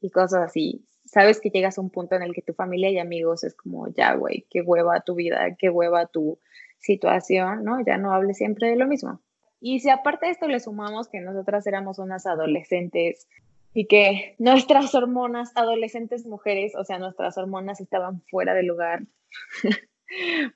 y 0.00 0.10
cosas 0.10 0.44
así, 0.44 0.86
sabes 1.04 1.40
que 1.40 1.50
llegas 1.50 1.76
a 1.76 1.82
un 1.82 1.90
punto 1.90 2.16
en 2.16 2.22
el 2.22 2.32
que 2.32 2.42
tu 2.42 2.54
familia 2.54 2.90
y 2.90 2.98
amigos 2.98 3.44
es 3.44 3.54
como, 3.54 3.86
ya, 3.88 4.14
güey, 4.14 4.46
qué 4.50 4.62
hueva 4.62 5.02
tu 5.02 5.14
vida, 5.14 5.54
qué 5.58 5.68
hueva 5.68 6.06
tu 6.06 6.40
situación, 6.78 7.64
¿no? 7.64 7.84
Ya 7.84 7.98
no 7.98 8.12
hables 8.14 8.38
siempre 8.38 8.70
de 8.70 8.76
lo 8.76 8.86
mismo. 8.86 9.20
Y 9.60 9.80
si 9.80 9.90
aparte 9.90 10.26
de 10.26 10.32
esto 10.32 10.48
le 10.48 10.58
sumamos 10.58 11.08
que 11.08 11.20
nosotras 11.20 11.66
éramos 11.66 11.98
unas 11.98 12.26
adolescentes 12.26 13.28
y 13.74 13.86
que 13.86 14.34
nuestras 14.38 14.94
hormonas, 14.94 15.52
adolescentes 15.54 16.26
mujeres, 16.26 16.74
o 16.74 16.84
sea, 16.84 16.98
nuestras 16.98 17.38
hormonas 17.38 17.80
estaban 17.80 18.22
fuera 18.30 18.54
de 18.54 18.62
lugar. 18.62 19.02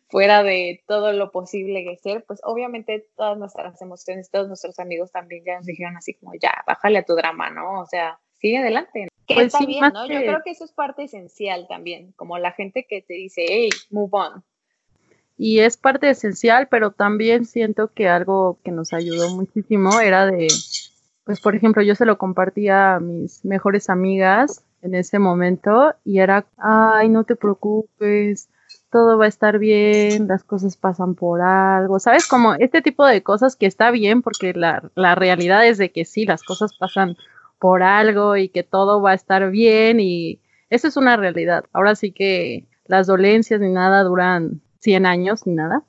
fuera 0.09 0.42
de 0.42 0.83
todo 0.87 1.12
lo 1.12 1.31
posible 1.31 1.85
que 1.85 1.97
ser, 1.97 2.25
pues 2.25 2.40
obviamente 2.42 3.07
todas 3.16 3.38
nuestras 3.38 3.81
emociones, 3.83 4.31
todos 4.31 4.49
nuestros 4.49 4.78
amigos 4.78 5.12
también 5.12 5.45
ya 5.45 5.57
nos 5.57 5.66
dijeron 5.66 5.97
así 5.97 6.14
como, 6.14 6.33
ya, 6.40 6.64
bájale 6.66 6.99
a 6.99 7.04
tu 7.04 7.14
drama, 7.14 7.50
¿no? 7.50 7.81
O 7.81 7.87
sea, 7.87 8.19
sigue 8.38 8.59
adelante. 8.59 9.09
Que 9.26 9.35
pues 9.35 9.47
está 9.47 9.64
bien, 9.64 9.92
¿no? 9.92 10.07
Yo 10.07 10.21
creo 10.21 10.40
que 10.45 10.50
eso 10.50 10.64
es 10.64 10.73
parte 10.73 11.04
esencial 11.04 11.66
también, 11.69 12.12
como 12.12 12.38
la 12.38 12.52
gente 12.52 12.87
que 12.88 13.02
te 13.02 13.14
dice, 13.14 13.45
hey, 13.49 13.71
move 13.90 14.11
on. 14.12 14.45
Y 15.37 15.61
es 15.61 15.76
parte 15.76 16.09
esencial, 16.11 16.69
pero 16.69 16.92
también 16.92 17.45
siento 17.45 17.92
que 17.92 18.09
algo 18.09 18.59
que 18.64 18.71
nos 18.71 18.92
ayudó 18.92 19.35
muchísimo 19.35 20.00
era 20.00 20.26
de, 20.26 20.49
pues 21.25 21.41
por 21.41 21.55
ejemplo, 21.55 21.83
yo 21.83 21.95
se 21.95 22.07
lo 22.07 22.19
compartía 22.19 22.97
a 22.97 23.00
mis 23.00 23.45
mejores 23.45 23.91
amigas 23.91 24.64
en 24.83 24.95
ese 24.95 25.19
momento 25.19 25.95
y 26.05 26.19
era, 26.19 26.47
ay, 26.59 27.09
no 27.09 27.25
te 27.25 27.37
preocupes, 27.37 28.49
todo 28.91 29.17
va 29.17 29.25
a 29.25 29.29
estar 29.29 29.59
bien, 29.59 30.29
las 30.29 30.45
cosas 30.45 30.76
pasan 30.76 31.14
por 31.14 31.41
algo, 31.41 31.99
¿sabes? 31.99 32.26
Como 32.26 32.55
este 32.55 32.83
tipo 32.83 33.07
de 33.07 33.23
cosas 33.23 33.57
que 33.57 33.67
está 33.67 33.91
bien 33.91 34.23
porque 34.23 34.52
la, 34.52 34.91
la 34.95 35.14
realidad 35.14 35.67
es 35.67 35.79
de 35.79 35.93
que 35.93 36.05
sí, 36.05 36.26
las 36.26 36.43
cosas 36.43 36.76
pasan 36.79 37.17
por 37.59 37.83
algo 37.83 38.37
y 38.37 38.49
que 38.49 38.64
todo 38.64 39.00
va 39.00 39.12
a 39.12 39.14
estar 39.14 39.50
bien 39.50 40.00
y 40.00 40.41
eso 40.69 40.88
es 40.88 40.97
una 40.97 41.17
realidad. 41.17 41.64
Ahora 41.73 41.95
sí 41.95 42.12
que 42.12 42.67
las 42.87 43.07
dolencias 43.07 43.61
ni 43.61 43.71
nada 43.71 44.02
duran 44.02 44.61
100 44.81 45.07
años 45.07 45.47
ni 45.47 45.55
nada, 45.55 45.85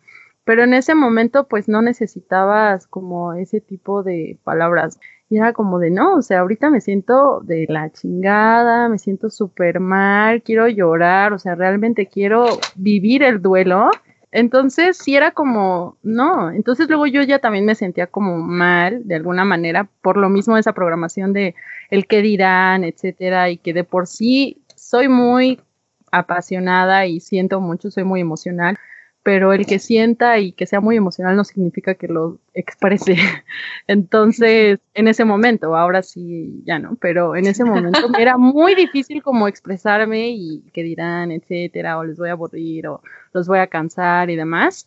pero 0.46 0.64
en 0.64 0.74
ese 0.74 0.94
momento 0.94 1.48
pues 1.48 1.68
no 1.68 1.82
necesitabas 1.82 2.88
como 2.88 3.34
ese 3.34 3.60
tipo 3.60 4.04
de 4.04 4.38
palabras. 4.44 5.00
Y 5.34 5.38
era 5.38 5.52
como 5.52 5.80
de, 5.80 5.90
no, 5.90 6.18
o 6.18 6.22
sea, 6.22 6.42
ahorita 6.42 6.70
me 6.70 6.80
siento 6.80 7.40
de 7.42 7.66
la 7.68 7.92
chingada, 7.92 8.88
me 8.88 9.00
siento 9.00 9.32
súper 9.32 9.80
mal, 9.80 10.44
quiero 10.44 10.68
llorar, 10.68 11.34
o 11.34 11.40
sea, 11.40 11.56
realmente 11.56 12.06
quiero 12.06 12.46
vivir 12.76 13.24
el 13.24 13.42
duelo. 13.42 13.90
Entonces, 14.32 14.96
sí 14.96 15.16
era 15.16 15.32
como, 15.32 15.98
no, 16.04 16.52
entonces 16.52 16.88
luego 16.88 17.08
yo 17.08 17.24
ya 17.24 17.40
también 17.40 17.66
me 17.66 17.74
sentía 17.74 18.06
como 18.06 18.38
mal, 18.38 19.08
de 19.08 19.16
alguna 19.16 19.44
manera, 19.44 19.90
por 20.04 20.18
lo 20.18 20.30
mismo 20.30 20.56
esa 20.56 20.74
programación 20.74 21.34
de 21.34 21.56
el 21.90 22.06
qué 22.06 22.22
dirán, 22.22 22.84
etcétera, 22.84 23.50
y 23.50 23.58
que 23.58 23.74
de 23.74 23.84
por 23.84 24.06
sí 24.06 24.62
soy 24.76 25.08
muy 25.08 25.60
apasionada 26.12 27.08
y 27.08 27.22
siento 27.22 27.60
mucho, 27.60 27.90
soy 27.90 28.04
muy 28.04 28.22
emocional 28.22 28.78
pero 29.24 29.54
el 29.54 29.66
que 29.66 29.80
sienta 29.80 30.38
y 30.40 30.52
que 30.52 30.66
sea 30.66 30.82
muy 30.82 30.98
emocional 30.98 31.38
no 31.38 31.46
significa 31.46 31.96
que 31.96 32.10
lo 32.10 32.40
exprese. 32.54 33.16
Entonces, 33.88 34.80
en 34.94 35.08
ese 35.08 35.24
momento, 35.24 35.78
ahora 35.78 36.04
sí, 36.04 36.62
ya 36.66 36.78
no, 36.78 36.98
pero 37.00 37.38
en 37.38 37.48
ese 37.48 37.64
momento 37.64 38.10
me 38.10 38.22
era 38.22 38.38
muy 38.38 38.76
difícil 38.76 39.24
como 39.24 39.48
expresarme 39.48 40.32
y 40.32 40.62
que 40.74 40.84
dirán, 40.84 41.32
etcétera, 41.32 41.98
o 41.98 42.04
les 42.04 42.18
voy 42.18 42.30
a 42.30 42.34
aburrir, 42.34 42.88
o 42.88 43.02
los 43.34 43.48
voy 43.48 43.60
a 43.60 43.68
cansar 43.68 44.30
y 44.30 44.36
demás. 44.36 44.86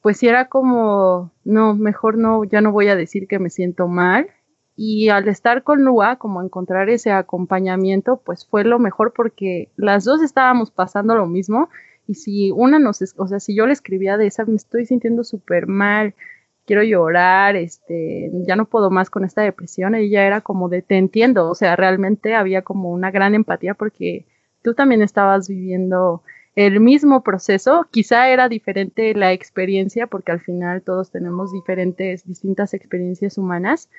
Pues 0.00 0.16
sí 0.16 0.28
era 0.28 0.46
como, 0.46 1.30
no, 1.44 1.74
mejor 1.74 2.16
no, 2.16 2.44
ya 2.44 2.62
no 2.62 2.72
voy 2.72 2.88
a 2.88 2.96
decir 2.96 3.28
que 3.28 3.38
me 3.38 3.50
siento 3.50 3.86
mal. 3.86 4.28
Y 4.76 5.08
al 5.10 5.28
estar 5.28 5.62
con 5.64 5.84
Lua, 5.84 6.16
como 6.16 6.40
encontrar 6.40 6.88
ese 6.88 7.10
acompañamiento, 7.10 8.22
pues 8.24 8.46
fue 8.46 8.64
lo 8.64 8.78
mejor 8.78 9.12
porque 9.12 9.70
las 9.76 10.04
dos 10.04 10.22
estábamos 10.22 10.70
pasando 10.70 11.16
lo 11.16 11.26
mismo 11.26 11.68
y 12.08 12.14
si 12.14 12.50
una 12.50 12.78
nos, 12.78 13.02
o 13.18 13.28
sea, 13.28 13.38
si 13.38 13.54
yo 13.54 13.66
le 13.66 13.74
escribía 13.74 14.16
de 14.16 14.26
esa, 14.26 14.46
me 14.46 14.56
estoy 14.56 14.86
sintiendo 14.86 15.24
súper 15.24 15.66
mal, 15.66 16.14
quiero 16.64 16.82
llorar, 16.82 17.54
este, 17.54 18.30
ya 18.46 18.56
no 18.56 18.64
puedo 18.64 18.90
más 18.90 19.10
con 19.10 19.24
esta 19.26 19.42
depresión, 19.42 19.94
ella 19.94 20.26
era 20.26 20.40
como 20.40 20.70
de, 20.70 20.80
te 20.80 20.96
entiendo, 20.96 21.50
o 21.50 21.54
sea, 21.54 21.76
realmente 21.76 22.34
había 22.34 22.62
como 22.62 22.90
una 22.90 23.10
gran 23.10 23.34
empatía 23.34 23.74
porque 23.74 24.26
tú 24.62 24.72
también 24.72 25.02
estabas 25.02 25.48
viviendo 25.48 26.22
el 26.56 26.80
mismo 26.80 27.22
proceso, 27.22 27.86
quizá 27.90 28.30
era 28.30 28.48
diferente 28.48 29.14
la 29.14 29.32
experiencia 29.34 30.06
porque 30.06 30.32
al 30.32 30.40
final 30.40 30.80
todos 30.80 31.10
tenemos 31.10 31.52
diferentes, 31.52 32.26
distintas 32.26 32.72
experiencias 32.72 33.36
humanas. 33.36 33.90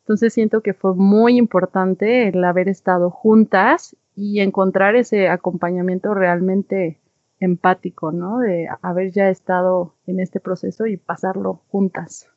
Entonces 0.00 0.34
siento 0.34 0.60
que 0.60 0.74
fue 0.74 0.94
muy 0.94 1.38
importante 1.38 2.28
el 2.28 2.44
haber 2.44 2.68
estado 2.68 3.08
juntas 3.10 3.96
y 4.14 4.40
encontrar 4.40 4.96
ese 4.96 5.28
acompañamiento 5.28 6.12
realmente 6.12 7.00
empático, 7.40 8.12
¿no? 8.12 8.38
De 8.38 8.68
haber 8.82 9.12
ya 9.12 9.28
estado 9.28 9.94
en 10.06 10.20
este 10.20 10.40
proceso 10.40 10.86
y 10.86 10.96
pasarlo 10.96 11.62
juntas. 11.68 12.30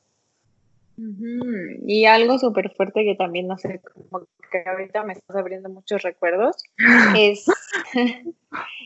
Y 1.86 2.06
algo 2.06 2.39
súper 2.39 2.72
fuerte 2.72 3.04
que 3.04 3.16
también, 3.16 3.48
no 3.48 3.58
sé, 3.58 3.82
como 3.82 4.25
que 4.51 4.63
ahorita 4.68 5.04
me 5.04 5.13
estás 5.13 5.36
abriendo 5.36 5.70
muchos 5.70 6.01
recuerdos, 6.01 6.63
es, 7.18 7.46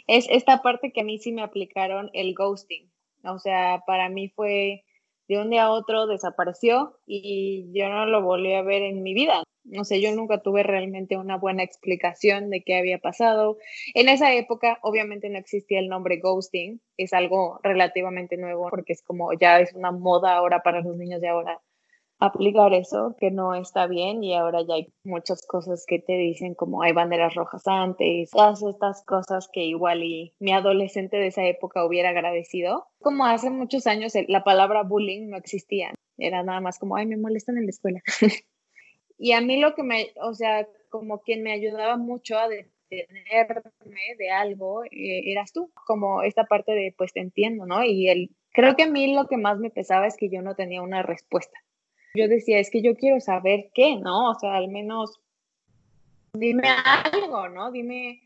es 0.08 0.28
esta 0.30 0.62
parte 0.62 0.92
que 0.92 1.02
a 1.02 1.04
mí 1.06 1.20
sí 1.20 1.32
me 1.32 1.42
aplicaron 1.42 2.10
el 2.14 2.34
ghosting. 2.36 2.92
O 3.24 3.40
sea, 3.40 3.84
para 3.88 4.10
mí 4.10 4.30
fue 4.30 4.84
de 5.30 5.40
un 5.40 5.52
día 5.52 5.66
a 5.66 5.72
otro 5.72 6.08
desapareció 6.08 7.00
y 7.06 7.72
yo 7.74 7.88
no 7.88 8.06
lo 8.06 8.22
volví 8.22 8.54
a 8.54 8.64
ver 8.64 8.82
en 8.82 9.04
mi 9.04 9.14
vida 9.14 9.44
no 9.64 9.84
sé, 9.84 10.02
yo 10.02 10.14
nunca 10.14 10.42
tuve 10.42 10.64
realmente 10.64 11.18
una 11.18 11.38
buena 11.38 11.64
explicación 11.64 12.50
de 12.50 12.64
qué 12.64 12.78
había 12.78 13.00
pasado. 13.00 13.58
En 13.94 14.10
esa 14.10 14.34
época, 14.34 14.80
obviamente 14.82 15.30
no 15.30 15.38
existía 15.38 15.80
el 15.80 15.88
nombre 15.88 16.18
ghosting, 16.18 16.82
es 16.98 17.14
algo 17.14 17.60
relativamente 17.64 18.38
nuevo 18.38 18.68
porque 18.70 18.94
es 18.94 19.04
como 19.04 19.34
ya 19.34 19.60
es 19.60 19.74
una 19.74 19.92
moda 19.92 20.36
ahora 20.36 20.62
para 20.64 20.82
los 20.82 20.98
niños 20.98 21.22
de 21.22 21.30
ahora 21.30 21.62
aplicar 22.22 22.72
eso, 22.74 23.16
que 23.20 23.32
no 23.32 23.56
está 23.56 23.88
bien 23.88 24.24
y 24.24 24.36
ahora 24.36 24.62
ya 24.62 24.76
hay 24.76 24.94
muchas 25.04 25.46
cosas 25.48 25.86
que 25.88 25.98
te 25.98 26.14
dicen 26.14 26.54
como 26.54 26.84
hay 26.84 26.94
banderas 26.94 27.34
rojas 27.34 27.64
antes, 27.66 28.30
todas 28.30 28.62
estas 28.62 29.04
cosas 29.06 29.50
que 29.52 29.64
igual 29.64 30.04
y 30.04 30.36
mi 30.40 30.54
adolescente 30.54 31.18
de 31.18 31.28
esa 31.28 31.44
época 31.46 31.84
hubiera 31.84 32.10
agradecido. 32.10 32.86
Como 33.00 33.26
hace 33.26 33.50
muchos 33.50 33.88
años 33.88 34.14
la 34.28 34.44
palabra 34.44 34.84
bullying 34.84 35.30
no 35.30 35.38
existía, 35.38 35.96
era 36.20 36.44
nada 36.44 36.62
más 36.62 36.78
como, 36.78 36.96
ay, 36.96 37.08
me 37.08 37.18
molestan 37.18 37.58
en 37.58 37.66
la 37.66 37.72
escuela. 37.72 38.02
Y 39.24 39.34
a 39.34 39.42
mí 39.42 39.60
lo 39.60 39.76
que 39.76 39.84
me, 39.84 40.12
o 40.20 40.34
sea, 40.34 40.68
como 40.90 41.22
quien 41.22 41.44
me 41.44 41.52
ayudaba 41.52 41.96
mucho 41.96 42.40
a 42.40 42.50
detenerme 42.50 44.16
de 44.18 44.32
algo, 44.32 44.84
eh, 44.86 45.32
eras 45.32 45.54
tú, 45.54 45.70
como 45.86 46.24
esta 46.24 46.46
parte 46.46 46.72
de, 46.72 46.92
pues 46.98 47.14
te 47.14 47.20
entiendo, 47.20 47.68
¿no? 47.68 47.84
Y 47.84 48.10
el, 48.10 48.32
creo 48.52 48.76
que 48.76 48.84
a 48.84 48.90
mí 48.90 49.14
lo 49.14 49.28
que 49.28 49.38
más 49.38 49.60
me 49.60 49.70
pesaba 49.70 50.08
es 50.08 50.18
que 50.18 50.30
yo 50.30 50.42
no 50.42 50.56
tenía 50.56 50.82
una 50.82 51.04
respuesta. 51.04 51.60
Yo 52.16 52.28
decía, 52.28 52.58
es 52.58 52.72
que 52.72 52.82
yo 52.82 52.96
quiero 52.96 53.20
saber 53.20 53.70
qué, 53.76 53.96
¿no? 53.96 54.32
O 54.32 54.34
sea, 54.40 54.56
al 54.56 54.70
menos 54.70 55.22
dime 56.34 56.68
algo, 57.14 57.48
¿no? 57.48 57.72
Dime, 57.72 58.24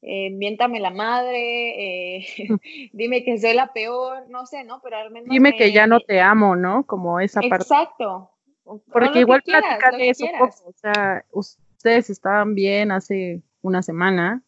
eh, 0.00 0.30
miéntame 0.30 0.80
la 0.80 0.90
madre, 0.90 2.16
eh, 2.16 2.26
dime 2.94 3.24
que 3.24 3.36
soy 3.36 3.52
la 3.52 3.74
peor, 3.74 4.26
no 4.30 4.46
sé, 4.46 4.64
¿no? 4.64 4.80
Pero 4.82 4.96
al 4.96 5.10
menos... 5.10 5.28
Dime 5.28 5.54
que 5.54 5.70
ya 5.70 5.86
no 5.86 6.00
te 6.00 6.18
amo, 6.18 6.56
¿no? 6.56 6.86
Como 6.86 7.20
esa 7.20 7.42
parte. 7.42 7.64
Exacto, 7.64 8.30
porque 8.64 9.20
igual 9.20 9.42
platicarle 9.42 10.10
eso 10.10 10.26
poco, 10.38 10.68
o 10.68 10.72
sea, 10.72 11.24
ustedes 11.32 12.10
estaban 12.10 12.54
bien 12.54 12.92
hace 12.92 13.42
una 13.62 13.82
semana 13.82 14.42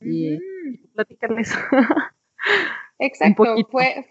y 0.00 0.38
platicarles. 0.94 1.52
Exacto, 2.98 3.44
fue, 3.70 4.06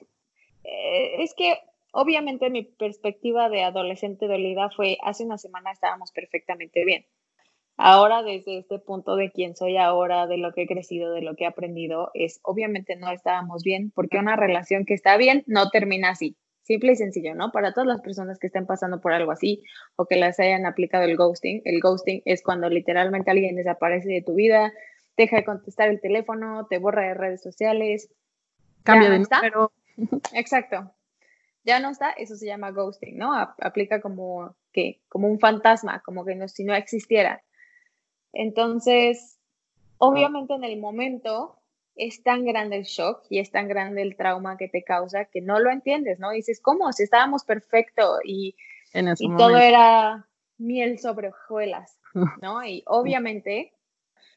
eh, 0.63 1.23
es 1.23 1.33
que 1.35 1.57
obviamente 1.91 2.49
mi 2.49 2.63
perspectiva 2.63 3.49
de 3.49 3.63
adolescente 3.63 4.27
dolida 4.27 4.69
fue 4.69 4.97
hace 5.03 5.25
una 5.25 5.37
semana 5.37 5.71
estábamos 5.71 6.11
perfectamente 6.11 6.85
bien. 6.85 7.05
Ahora 7.77 8.23
desde 8.23 8.57
este 8.57 8.79
punto 8.79 9.15
de 9.15 9.31
quién 9.31 9.55
soy 9.55 9.77
ahora, 9.77 10.25
de 10.25 10.37
lo 10.37 10.51
que 10.51 10.63
he 10.63 10.67
crecido, 10.67 11.11
de 11.11 11.21
lo 11.21 11.35
que 11.35 11.43
he 11.43 11.47
aprendido, 11.47 12.09
es 12.15 12.39
obviamente 12.43 12.95
no 12.95 13.11
estábamos 13.11 13.63
bien, 13.63 13.91
porque 13.93 14.17
una 14.17 14.35
relación 14.35 14.83
que 14.85 14.95
está 14.95 15.15
bien 15.15 15.43
no 15.45 15.69
termina 15.69 16.09
así. 16.09 16.35
Simple 16.67 16.91
y 16.91 16.95
sencillo, 16.97 17.33
¿no? 17.33 17.53
Para 17.53 17.71
todas 17.71 17.87
las 17.87 18.01
personas 18.01 18.39
que 18.39 18.47
estén 18.47 18.65
pasando 18.65 18.99
por 18.99 19.13
algo 19.13 19.31
así 19.31 19.63
o 19.95 20.05
que 20.05 20.17
les 20.17 20.37
hayan 20.37 20.65
aplicado 20.65 21.05
el 21.05 21.15
ghosting. 21.15 21.61
El 21.63 21.79
ghosting 21.79 22.21
es 22.25 22.43
cuando 22.43 22.69
literalmente 22.69 23.31
alguien 23.31 23.55
desaparece 23.55 24.09
de 24.09 24.21
tu 24.21 24.33
vida, 24.33 24.73
deja 25.15 25.37
de 25.37 25.45
contestar 25.45 25.87
el 25.87 26.01
teléfono, 26.01 26.67
te 26.69 26.77
borra 26.77 27.07
de 27.07 27.13
redes 27.13 27.41
sociales. 27.41 28.09
Cambia 28.83 29.09
de 29.09 29.19
número. 29.19 29.71
Exacto. 30.33 30.91
Ya 31.63 31.79
no 31.79 31.89
está, 31.89 32.09
eso 32.09 32.35
se 32.35 32.47
llama 32.47 32.71
ghosting, 32.71 33.17
¿no? 33.17 33.33
aplica 33.33 34.01
como 34.01 34.53
que, 34.73 34.99
como 35.07 35.29
un 35.29 35.39
fantasma, 35.39 36.01
como 36.01 36.25
que 36.25 36.35
no, 36.35 36.49
si 36.49 36.65
no 36.65 36.75
existiera. 36.75 37.45
Entonces, 38.33 39.39
obviamente 39.99 40.53
en 40.53 40.65
el 40.65 40.77
momento 40.81 41.61
es 41.97 42.23
tan 42.23 42.45
grande 42.45 42.77
el 42.77 42.83
shock 42.83 43.23
y 43.29 43.39
es 43.39 43.51
tan 43.51 43.67
grande 43.67 44.01
el 44.01 44.15
trauma 44.15 44.57
que 44.57 44.67
te 44.67 44.83
causa 44.83 45.25
que 45.25 45.41
no 45.41 45.59
lo 45.59 45.71
entiendes, 45.71 46.19
¿no? 46.19 46.31
dices, 46.31 46.61
¿cómo? 46.61 46.91
Si 46.93 47.03
estábamos 47.03 47.43
perfecto 47.43 48.19
y, 48.23 48.55
y 48.93 49.35
todo 49.35 49.57
era 49.57 50.27
miel 50.57 50.99
sobre 50.99 51.29
hojuelas, 51.29 51.99
¿no? 52.41 52.63
Y 52.63 52.83
obviamente, 52.85 53.73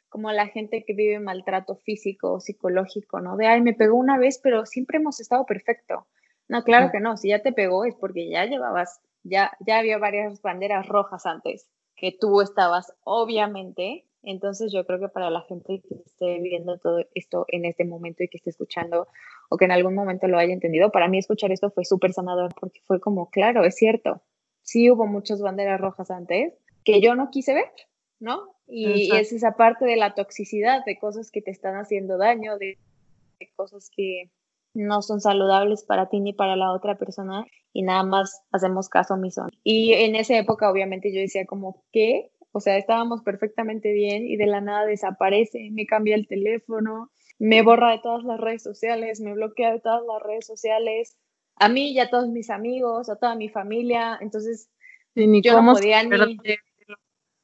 como 0.08 0.32
la 0.32 0.46
gente 0.46 0.84
que 0.84 0.94
vive 0.94 1.20
maltrato 1.20 1.76
físico 1.76 2.32
o 2.32 2.40
psicológico, 2.40 3.20
¿no? 3.20 3.36
De, 3.36 3.46
ay, 3.46 3.60
me 3.60 3.74
pegó 3.74 3.96
una 3.96 4.18
vez, 4.18 4.40
pero 4.42 4.66
siempre 4.66 4.98
hemos 4.98 5.20
estado 5.20 5.46
perfecto. 5.46 6.06
No, 6.48 6.64
claro 6.64 6.90
que 6.90 6.98
no, 6.98 7.16
si 7.16 7.28
ya 7.28 7.42
te 7.42 7.52
pegó 7.52 7.84
es 7.84 7.94
porque 7.94 8.28
ya 8.28 8.44
llevabas, 8.44 9.00
ya, 9.22 9.52
ya 9.64 9.78
había 9.78 9.98
varias 9.98 10.42
banderas 10.42 10.86
rojas 10.88 11.24
antes, 11.24 11.68
que 11.94 12.16
tú 12.18 12.40
estabas 12.40 12.92
obviamente 13.04 14.09
Entonces 14.22 14.72
yo 14.72 14.84
creo 14.86 15.00
que 15.00 15.08
para 15.08 15.30
la 15.30 15.42
gente 15.42 15.80
que 15.88 15.94
esté 16.04 16.40
viendo 16.40 16.78
todo 16.78 17.04
esto 17.14 17.46
en 17.48 17.64
este 17.64 17.84
momento 17.84 18.22
y 18.22 18.28
que 18.28 18.36
esté 18.36 18.50
escuchando 18.50 19.08
o 19.48 19.56
que 19.56 19.64
en 19.64 19.72
algún 19.72 19.94
momento 19.94 20.28
lo 20.28 20.38
haya 20.38 20.52
entendido, 20.52 20.92
para 20.92 21.08
mí 21.08 21.18
escuchar 21.18 21.52
esto 21.52 21.70
fue 21.70 21.84
súper 21.84 22.12
sanador 22.12 22.54
porque 22.58 22.80
fue 22.86 23.00
como, 23.00 23.30
claro, 23.30 23.64
es 23.64 23.76
cierto, 23.76 24.22
sí 24.62 24.90
hubo 24.90 25.06
muchas 25.06 25.40
banderas 25.40 25.80
rojas 25.80 26.10
antes 26.10 26.54
que 26.84 27.00
yo 27.00 27.14
no 27.14 27.30
quise 27.30 27.54
ver, 27.54 27.70
¿no? 28.18 28.54
Y, 28.66 29.14
es 29.16 29.32
esa 29.32 29.56
parte 29.56 29.84
de 29.84 29.96
la 29.96 30.14
toxicidad, 30.14 30.84
de 30.84 30.98
cosas 30.98 31.30
que 31.30 31.42
te 31.42 31.50
están 31.50 31.74
haciendo 31.74 32.18
daño, 32.18 32.56
de, 32.56 32.78
cosas 33.56 33.90
que 33.94 34.30
no 34.74 35.02
son 35.02 35.20
saludables 35.20 35.82
para 35.82 36.08
ti 36.08 36.20
ni 36.20 36.32
para 36.32 36.54
la 36.56 36.72
otra 36.72 36.96
persona 36.96 37.44
y 37.72 37.82
nada 37.82 38.04
más 38.04 38.42
hacemos 38.52 38.88
caso 38.88 39.14
omiso. 39.14 39.46
Y 39.64 39.94
en 39.94 40.14
esa 40.14 40.36
época 40.36 40.70
obviamente 40.70 41.12
yo 41.12 41.20
decía 41.20 41.46
como, 41.46 41.82
¿qué? 41.90 42.30
O 42.52 42.60
sea, 42.60 42.76
estábamos 42.76 43.22
perfectamente 43.22 43.92
bien 43.92 44.26
y 44.26 44.36
de 44.36 44.46
la 44.46 44.60
nada 44.60 44.86
desaparece, 44.86 45.70
me 45.72 45.86
cambia 45.86 46.16
el 46.16 46.26
teléfono, 46.26 47.10
me 47.38 47.62
borra 47.62 47.92
de 47.92 48.00
todas 48.00 48.24
las 48.24 48.40
redes 48.40 48.62
sociales, 48.62 49.20
me 49.20 49.34
bloquea 49.34 49.72
de 49.72 49.80
todas 49.80 50.02
las 50.06 50.22
redes 50.22 50.46
sociales, 50.46 51.16
a 51.56 51.68
mí 51.68 51.92
y 51.92 52.00
a 52.00 52.10
todos 52.10 52.28
mis 52.28 52.50
amigos, 52.50 53.08
a 53.08 53.16
toda 53.16 53.34
mi 53.34 53.48
familia, 53.48 54.18
entonces 54.20 54.70
yo 55.14 55.60
no 55.62 55.74
podía 55.74 56.02
ni... 56.02 56.38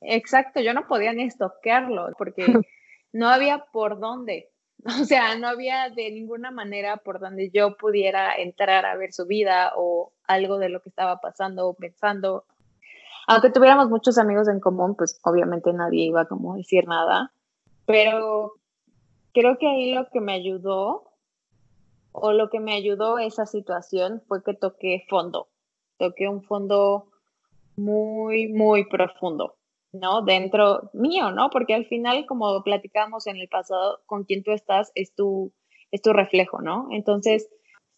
Exacto, 0.01 0.61
yo 0.61 0.75
no 0.75 0.87
podía 0.87 1.13
ni 1.13 1.25
estoquearlo 1.25 2.09
porque 2.19 2.45
no 3.13 3.29
había 3.29 3.67
por 3.73 3.99
dónde. 4.01 4.51
O 5.01 5.05
sea, 5.05 5.37
no 5.37 5.49
había 5.49 5.89
de 5.91 6.11
ninguna 6.13 6.51
manera 6.51 6.99
por 6.99 7.19
donde 7.19 7.51
yo 7.51 7.77
pudiera 7.77 8.35
entrar 8.37 8.85
a 8.87 8.95
ver 8.95 9.13
su 9.13 9.27
vida 9.27 9.73
o 9.75 10.13
algo 10.29 10.59
de 10.59 10.69
lo 10.69 10.81
que 10.81 10.91
estaba 10.91 11.21
pasando 11.21 11.67
o 11.67 11.75
pensando. 11.75 12.45
Aunque 13.26 13.50
tuviéramos 13.50 13.88
muchos 13.88 14.18
amigos 14.18 14.49
en 14.49 14.61
común, 14.61 14.95
pues 14.95 15.18
obviamente 15.25 15.73
nadie 15.73 16.04
iba 16.04 16.26
como 16.26 16.54
a 16.54 16.56
decir 16.56 16.87
nada. 16.87 17.33
Pero 17.85 18.52
creo 19.33 19.59
que 19.59 19.66
ahí 19.66 19.95
lo 19.95 20.09
que 20.09 20.21
me 20.21 20.33
ayudó 20.33 21.04
o 22.12 22.33
lo 22.33 22.49
que 22.49 22.61
me 22.61 22.75
ayudó 22.75 23.18
esa 23.18 23.47
situación 23.47 24.23
fue 24.26 24.42
que 24.42 24.54
toqué 24.54 25.04
fondo. 25.09 25.49
Toqué 25.99 26.28
un 26.28 26.42
fondo 26.42 27.11
muy, 27.76 28.49
muy 28.49 28.85
profundo. 28.88 29.56
¿no? 29.92 30.23
Dentro 30.23 30.90
mío, 30.92 31.30
¿no? 31.30 31.50
Porque 31.50 31.75
al 31.75 31.87
final, 31.87 32.26
como 32.26 32.62
platicamos 32.62 33.26
en 33.26 33.37
el 33.38 33.49
pasado, 33.49 34.00
con 34.06 34.25
quien 34.25 34.42
tú 34.42 34.52
estás 34.52 34.92
es 34.95 35.14
tu, 35.14 35.52
es 35.90 36.02
tu 36.02 36.12
reflejo, 36.12 36.61
¿no? 36.61 36.88
Entonces, 36.90 37.49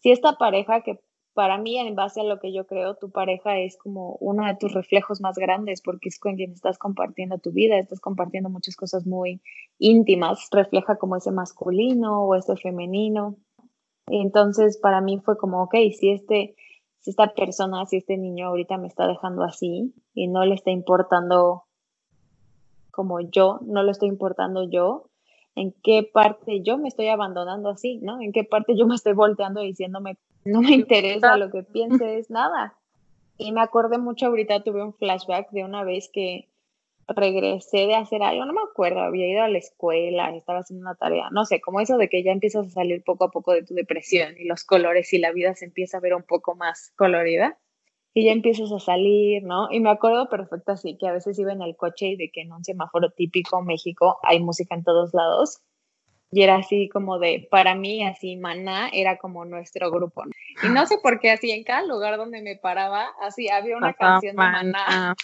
si 0.00 0.10
esta 0.10 0.34
pareja 0.34 0.82
que 0.82 1.00
para 1.38 1.56
mí, 1.56 1.78
en 1.78 1.94
base 1.94 2.20
a 2.20 2.24
lo 2.24 2.40
que 2.40 2.52
yo 2.52 2.66
creo, 2.66 2.96
tu 2.96 3.12
pareja 3.12 3.60
es 3.60 3.76
como 3.76 4.16
uno 4.18 4.44
de 4.44 4.56
tus 4.56 4.74
reflejos 4.74 5.20
más 5.20 5.36
grandes 5.36 5.80
porque 5.80 6.08
es 6.08 6.18
con 6.18 6.34
quien 6.34 6.50
estás 6.50 6.78
compartiendo 6.78 7.38
tu 7.38 7.52
vida, 7.52 7.78
estás 7.78 8.00
compartiendo 8.00 8.50
muchas 8.50 8.74
cosas 8.74 9.06
muy 9.06 9.40
íntimas, 9.78 10.48
refleja 10.50 10.96
como 10.96 11.14
ese 11.14 11.30
masculino 11.30 12.24
o 12.24 12.34
ese 12.34 12.56
femenino. 12.56 13.36
Entonces, 14.08 14.78
para 14.78 15.00
mí 15.00 15.20
fue 15.24 15.38
como, 15.38 15.62
ok, 15.62 15.76
si 15.96 16.10
este, 16.10 16.56
si 16.98 17.10
esta 17.10 17.32
persona, 17.32 17.86
si 17.86 17.98
este 17.98 18.16
niño 18.16 18.48
ahorita 18.48 18.76
me 18.76 18.88
está 18.88 19.06
dejando 19.06 19.44
así 19.44 19.94
y 20.14 20.26
no 20.26 20.44
le 20.44 20.56
está 20.56 20.72
importando 20.72 21.66
como 22.90 23.20
yo, 23.20 23.60
no 23.62 23.84
lo 23.84 23.92
estoy 23.92 24.08
importando 24.08 24.68
yo, 24.68 25.08
en 25.54 25.72
qué 25.84 26.02
parte 26.02 26.62
yo 26.64 26.78
me 26.78 26.88
estoy 26.88 27.06
abandonando 27.06 27.68
así, 27.68 27.98
¿no? 27.98 28.20
En 28.20 28.32
qué 28.32 28.42
parte 28.42 28.76
yo 28.76 28.88
me 28.88 28.96
estoy 28.96 29.12
volteando 29.12 29.60
diciéndome, 29.60 30.18
no 30.48 30.62
me 30.62 30.72
interesa 30.72 31.36
lo 31.36 31.50
que 31.50 31.62
pienses, 31.62 32.30
nada. 32.30 32.74
Y 33.36 33.52
me 33.52 33.60
acordé 33.60 33.98
mucho 33.98 34.26
ahorita, 34.26 34.64
tuve 34.64 34.82
un 34.82 34.94
flashback 34.94 35.50
de 35.50 35.64
una 35.64 35.84
vez 35.84 36.10
que 36.12 36.48
regresé 37.08 37.86
de 37.86 37.94
hacer 37.94 38.22
algo, 38.22 38.44
no 38.44 38.52
me 38.52 38.60
acuerdo, 38.60 39.00
había 39.00 39.26
ido 39.26 39.42
a 39.42 39.48
la 39.48 39.58
escuela, 39.58 40.34
estaba 40.34 40.58
haciendo 40.58 40.82
una 40.82 40.94
tarea, 40.94 41.30
no 41.30 41.46
sé, 41.46 41.60
como 41.60 41.80
eso 41.80 41.96
de 41.96 42.08
que 42.08 42.22
ya 42.22 42.32
empiezas 42.32 42.66
a 42.66 42.70
salir 42.70 43.02
poco 43.02 43.24
a 43.24 43.30
poco 43.30 43.52
de 43.52 43.62
tu 43.64 43.74
depresión 43.74 44.34
y 44.38 44.44
los 44.44 44.64
colores 44.64 45.12
y 45.14 45.18
la 45.18 45.32
vida 45.32 45.54
se 45.54 45.64
empieza 45.64 45.96
a 45.98 46.00
ver 46.00 46.14
un 46.14 46.24
poco 46.24 46.54
más 46.54 46.92
colorida 46.96 47.58
y 48.12 48.24
ya 48.24 48.32
empiezas 48.32 48.72
a 48.72 48.78
salir, 48.78 49.42
¿no? 49.44 49.68
Y 49.70 49.80
me 49.80 49.90
acuerdo 49.90 50.28
perfecto 50.28 50.72
así, 50.72 50.98
que 50.98 51.06
a 51.06 51.12
veces 51.12 51.38
iba 51.38 51.52
en 51.52 51.62
el 51.62 51.76
coche 51.76 52.08
y 52.08 52.16
de 52.16 52.30
que 52.30 52.42
en 52.42 52.52
un 52.52 52.64
semáforo 52.64 53.10
típico 53.10 53.62
México 53.62 54.18
hay 54.22 54.40
música 54.40 54.74
en 54.74 54.84
todos 54.84 55.14
lados. 55.14 55.62
Y 56.30 56.42
era 56.42 56.56
así 56.56 56.88
como 56.90 57.18
de, 57.18 57.48
para 57.50 57.74
mí, 57.74 58.06
así, 58.06 58.36
Maná 58.36 58.90
era 58.92 59.16
como 59.16 59.44
nuestro 59.44 59.90
grupo. 59.90 60.24
¿no? 60.26 60.32
Y 60.62 60.68
no 60.68 60.86
sé 60.86 60.98
por 61.02 61.20
qué, 61.20 61.30
así, 61.30 61.50
en 61.50 61.64
cada 61.64 61.82
lugar 61.82 62.18
donde 62.18 62.42
me 62.42 62.56
paraba, 62.56 63.08
así, 63.22 63.48
había 63.48 63.76
una 63.76 63.94
canción 63.94 64.36
de 64.36 64.42
Maná. 64.42 65.14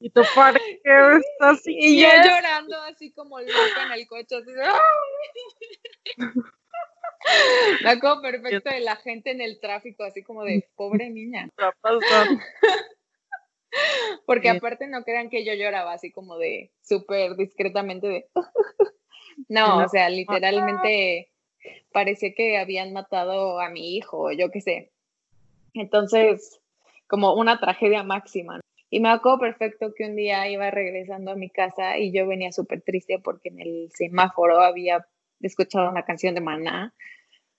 ¿Y 0.00 0.10
tu 0.10 0.20
está 0.22 1.50
así? 1.50 1.76
Y 1.76 2.00
yo 2.00 2.08
llorando 2.08 2.80
así 2.82 3.12
como 3.12 3.40
loca 3.40 3.86
en 3.86 3.92
el 3.92 4.06
coche, 4.06 4.36
así 4.36 4.52
Me 7.82 7.90
acuerdo 7.90 8.22
perfecto 8.22 8.70
de 8.70 8.80
la 8.80 8.96
gente 8.96 9.30
en 9.32 9.40
el 9.40 9.58
tráfico, 9.60 10.04
así 10.04 10.22
como 10.22 10.44
de 10.44 10.68
pobre 10.76 11.10
niña. 11.10 11.48
Porque 14.26 14.48
aparte 14.48 14.86
no 14.86 15.04
crean 15.04 15.28
que 15.28 15.44
yo 15.44 15.52
lloraba 15.52 15.92
así 15.92 16.10
como 16.10 16.38
de 16.38 16.72
súper 16.82 17.36
discretamente 17.36 18.06
de... 18.08 18.30
no, 19.48 19.84
o 19.84 19.88
sea, 19.88 20.08
literalmente 20.08 21.30
parecía 21.92 22.32
que 22.34 22.58
habían 22.58 22.92
matado 22.92 23.60
a 23.60 23.70
mi 23.70 23.96
hijo, 23.96 24.32
yo 24.32 24.50
qué 24.50 24.60
sé. 24.60 24.92
Entonces, 25.74 26.60
como 27.06 27.34
una 27.34 27.60
tragedia 27.60 28.02
máxima. 28.02 28.60
Y 28.90 29.00
me 29.00 29.10
acuerdo 29.10 29.40
perfecto 29.40 29.92
que 29.94 30.04
un 30.04 30.16
día 30.16 30.48
iba 30.48 30.70
regresando 30.70 31.32
a 31.32 31.36
mi 31.36 31.50
casa 31.50 31.98
y 31.98 32.10
yo 32.10 32.26
venía 32.26 32.52
súper 32.52 32.80
triste 32.80 33.18
porque 33.18 33.50
en 33.50 33.60
el 33.60 33.90
semáforo 33.92 34.60
había 34.60 35.06
escuchado 35.40 35.90
una 35.90 36.04
canción 36.04 36.34
de 36.34 36.40
Maná 36.40 36.94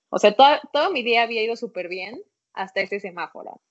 o 0.09 0.17
sea, 0.17 0.35
todo, 0.35 0.91
mi 0.91 1.03
día 1.03 1.23
había 1.23 1.43
ido 1.43 1.55
súper 1.55 1.87
bien 1.87 2.21
hasta 2.53 2.81
ese 2.81 2.99
semáforo. 2.99 3.61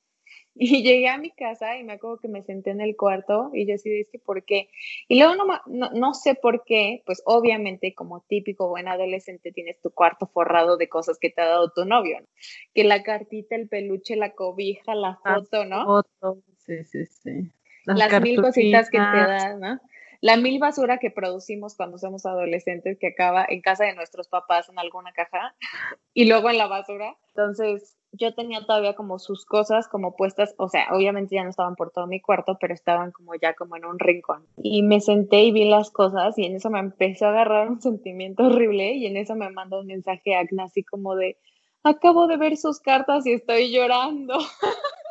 Y 0.60 0.82
llegué 0.82 1.08
a 1.08 1.18
mi 1.18 1.30
casa 1.30 1.76
y 1.76 1.84
me 1.84 1.92
acuerdo 1.92 2.18
que 2.18 2.26
me 2.26 2.42
senté 2.42 2.70
en 2.70 2.80
el 2.80 2.96
cuarto 2.96 3.50
y 3.54 3.64
yo 3.64 3.74
decidí, 3.74 4.00
es 4.00 4.08
que 4.10 4.18
¿por 4.18 4.44
qué? 4.44 4.70
Y 5.06 5.18
luego 5.18 5.36
no, 5.36 5.90
no, 5.92 6.14
sé 6.14 6.34
por 6.34 6.64
qué, 6.64 7.02
pues 7.06 7.22
obviamente 7.26 7.94
como 7.94 8.22
típico 8.22 8.68
buen 8.68 8.88
adolescente 8.88 9.52
tienes 9.52 9.80
tu 9.80 9.90
cuarto 9.90 10.26
forrado 10.26 10.76
de 10.76 10.88
cosas 10.88 11.18
que 11.20 11.30
te 11.30 11.42
ha 11.42 11.46
dado 11.46 11.70
tu 11.70 11.84
novio, 11.84 12.20
¿no? 12.20 12.26
Que 12.74 12.82
la 12.82 13.04
cartita, 13.04 13.54
el 13.54 13.68
peluche, 13.68 14.16
la 14.16 14.32
cobija, 14.32 14.96
la 14.96 15.16
foto, 15.22 15.64
¿no? 15.64 15.84
Foto, 15.84 16.42
sí, 16.56 16.82
sí, 16.84 17.06
sí. 17.06 17.52
Las, 17.84 18.20
mil 18.20 18.42
cositas 18.42 18.90
que 18.90 18.98
te 18.98 19.02
dan, 19.04 19.60
¿no? 19.60 19.80
la 20.20 20.36
mil 20.36 20.58
basura 20.58 20.98
que 20.98 21.10
producimos 21.10 21.76
cuando 21.76 21.98
somos 21.98 22.26
adolescentes 22.26 22.98
que 22.98 23.08
acaba 23.08 23.46
en 23.48 23.60
casa 23.60 23.84
de 23.84 23.94
nuestros 23.94 24.28
papás 24.28 24.68
en 24.68 24.78
alguna 24.78 25.12
caja 25.12 25.54
y 26.14 26.28
luego 26.28 26.50
en 26.50 26.58
la 26.58 26.66
basura. 26.66 27.16
Entonces 27.28 27.97
yo 28.12 28.34
tenía 28.34 28.64
todavía 28.64 28.94
como 28.94 29.18
sus 29.18 29.44
cosas 29.44 29.88
como 29.88 30.16
puestas, 30.16 30.54
o 30.58 30.68
sea, 30.68 30.86
obviamente 30.92 31.34
ya 31.34 31.44
no 31.44 31.50
estaban 31.50 31.76
por 31.76 31.90
todo 31.90 32.06
mi 32.06 32.20
cuarto, 32.20 32.56
pero 32.60 32.74
estaban 32.74 33.12
como 33.12 33.32
ya 33.34 33.54
como 33.54 33.76
en 33.76 33.84
un 33.84 33.98
rincón. 33.98 34.46
Y 34.56 34.82
me 34.82 35.00
senté 35.00 35.44
y 35.44 35.52
vi 35.52 35.68
las 35.68 35.90
cosas 35.90 36.38
y 36.38 36.44
en 36.44 36.56
eso 36.56 36.70
me 36.70 36.80
empezó 36.80 37.26
a 37.26 37.30
agarrar 37.30 37.68
un 37.68 37.80
sentimiento 37.82 38.44
horrible 38.44 38.94
y 38.94 39.06
en 39.06 39.16
eso 39.16 39.34
me 39.34 39.50
mandó 39.50 39.80
un 39.80 39.86
mensaje 39.86 40.34
a 40.34 40.40
Agna 40.40 40.64
así 40.64 40.82
como 40.84 41.14
de, 41.14 41.36
acabo 41.82 42.26
de 42.26 42.36
ver 42.36 42.56
sus 42.56 42.80
cartas 42.80 43.26
y 43.26 43.32
estoy 43.32 43.72
llorando. 43.72 44.38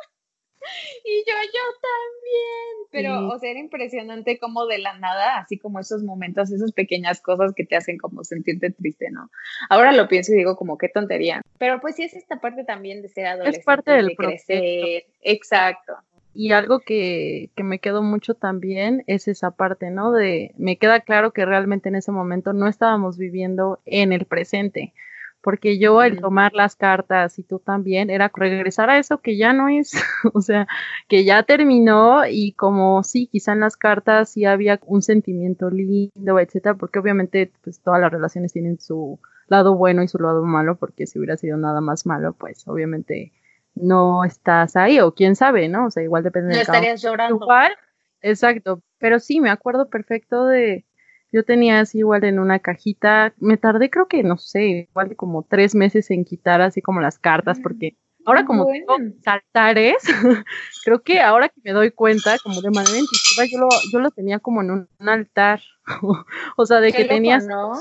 y 1.04 1.24
yo, 1.26 1.34
yo 1.44 1.62
también. 1.80 2.88
Pero, 2.90 3.28
o 3.28 3.38
sea, 3.38 3.50
era 3.50 3.60
impresionante 3.60 4.38
como 4.38 4.66
de 4.66 4.78
la 4.78 4.98
nada, 4.98 5.38
así 5.38 5.58
como 5.58 5.78
esos 5.78 6.02
momentos, 6.02 6.50
esas 6.50 6.72
pequeñas 6.72 7.20
cosas 7.20 7.52
que 7.54 7.64
te 7.64 7.76
hacen 7.76 7.98
como 7.98 8.24
sentirte 8.24 8.70
triste, 8.70 9.10
¿no? 9.10 9.30
Ahora 9.68 9.92
lo 9.92 10.08
pienso 10.08 10.32
y 10.32 10.36
digo 10.36 10.56
como 10.56 10.78
qué 10.78 10.88
tontería. 10.88 11.42
Pero 11.58 11.80
pues 11.80 11.96
sí 11.96 12.04
es 12.04 12.14
esta 12.14 12.40
parte 12.40 12.64
también 12.64 13.02
de 13.02 13.08
ser 13.08 13.26
adolescente. 13.26 13.60
Es 13.60 13.64
parte 13.64 13.90
del 13.90 14.08
de 14.08 14.16
crecer. 14.16 15.04
Exacto. 15.22 15.94
Y 16.34 16.52
algo 16.52 16.80
que, 16.80 17.50
que 17.56 17.64
me 17.64 17.80
quedó 17.80 18.02
mucho 18.02 18.34
también 18.34 19.02
es 19.06 19.26
esa 19.28 19.50
parte, 19.50 19.90
¿no? 19.90 20.12
De, 20.12 20.52
me 20.56 20.76
queda 20.76 21.00
claro 21.00 21.32
que 21.32 21.44
realmente 21.44 21.88
en 21.88 21.96
ese 21.96 22.12
momento 22.12 22.52
no 22.52 22.68
estábamos 22.68 23.18
viviendo 23.18 23.80
en 23.86 24.12
el 24.12 24.24
presente 24.24 24.94
porque 25.48 25.78
yo 25.78 26.00
al 26.00 26.20
tomar 26.20 26.52
las 26.52 26.76
cartas 26.76 27.38
y 27.38 27.42
tú 27.42 27.58
también 27.58 28.10
era 28.10 28.30
regresar 28.34 28.90
a 28.90 28.98
eso 28.98 29.22
que 29.22 29.38
ya 29.38 29.54
no 29.54 29.70
es, 29.70 29.92
o 30.34 30.42
sea, 30.42 30.68
que 31.08 31.24
ya 31.24 31.42
terminó 31.42 32.26
y 32.26 32.52
como 32.52 33.02
sí, 33.02 33.28
quizá 33.28 33.54
en 33.54 33.60
las 33.60 33.78
cartas 33.78 34.28
sí 34.28 34.44
había 34.44 34.78
un 34.84 35.00
sentimiento 35.00 35.70
lindo, 35.70 36.38
etcétera, 36.38 36.74
porque 36.74 36.98
obviamente 36.98 37.50
pues 37.64 37.80
todas 37.80 37.98
las 37.98 38.12
relaciones 38.12 38.52
tienen 38.52 38.78
su 38.78 39.20
lado 39.46 39.74
bueno 39.74 40.02
y 40.02 40.08
su 40.08 40.18
lado 40.18 40.44
malo, 40.44 40.76
porque 40.76 41.06
si 41.06 41.18
hubiera 41.18 41.38
sido 41.38 41.56
nada 41.56 41.80
más 41.80 42.04
malo, 42.04 42.34
pues 42.34 42.68
obviamente 42.68 43.32
no 43.74 44.24
estás 44.24 44.76
ahí 44.76 45.00
o 45.00 45.14
quién 45.14 45.34
sabe, 45.34 45.70
¿no? 45.70 45.86
O 45.86 45.90
sea, 45.90 46.02
igual 46.02 46.24
depende 46.24 46.56
de 46.56 46.60
estarías 46.60 47.00
llorando. 47.00 47.40
exacto, 48.20 48.82
pero 48.98 49.18
sí 49.18 49.40
me 49.40 49.48
acuerdo 49.48 49.88
perfecto 49.88 50.44
de 50.44 50.84
yo 51.32 51.44
tenía 51.44 51.80
así 51.80 51.98
igual 51.98 52.24
en 52.24 52.38
una 52.38 52.58
cajita, 52.58 53.34
me 53.38 53.56
tardé 53.56 53.90
creo 53.90 54.08
que, 54.08 54.22
no 54.22 54.38
sé, 54.38 54.88
igual 54.90 55.14
como 55.16 55.42
tres 55.42 55.74
meses 55.74 56.10
en 56.10 56.24
quitar 56.24 56.60
así 56.60 56.80
como 56.80 57.00
las 57.00 57.18
cartas, 57.18 57.60
porque 57.60 57.96
ahora 58.24 58.44
como 58.44 58.66
tengo 58.66 58.96
saltares, 59.22 59.96
creo 60.84 61.02
que 61.02 61.20
ahora 61.20 61.48
que 61.48 61.60
me 61.64 61.72
doy 61.72 61.90
cuenta, 61.90 62.36
como 62.42 62.60
de 62.60 62.70
manera 62.70 62.98
intuitiva, 62.98 63.46
yo 63.50 63.58
lo, 63.58 63.68
yo 63.92 63.98
lo 64.00 64.10
tenía 64.10 64.38
como 64.38 64.62
en 64.62 64.70
un, 64.70 64.88
altar. 65.08 65.60
o 66.56 66.66
sea, 66.66 66.80
de 66.80 66.92
que 66.92 67.04
tenías. 67.04 67.46
¿no? 67.46 67.72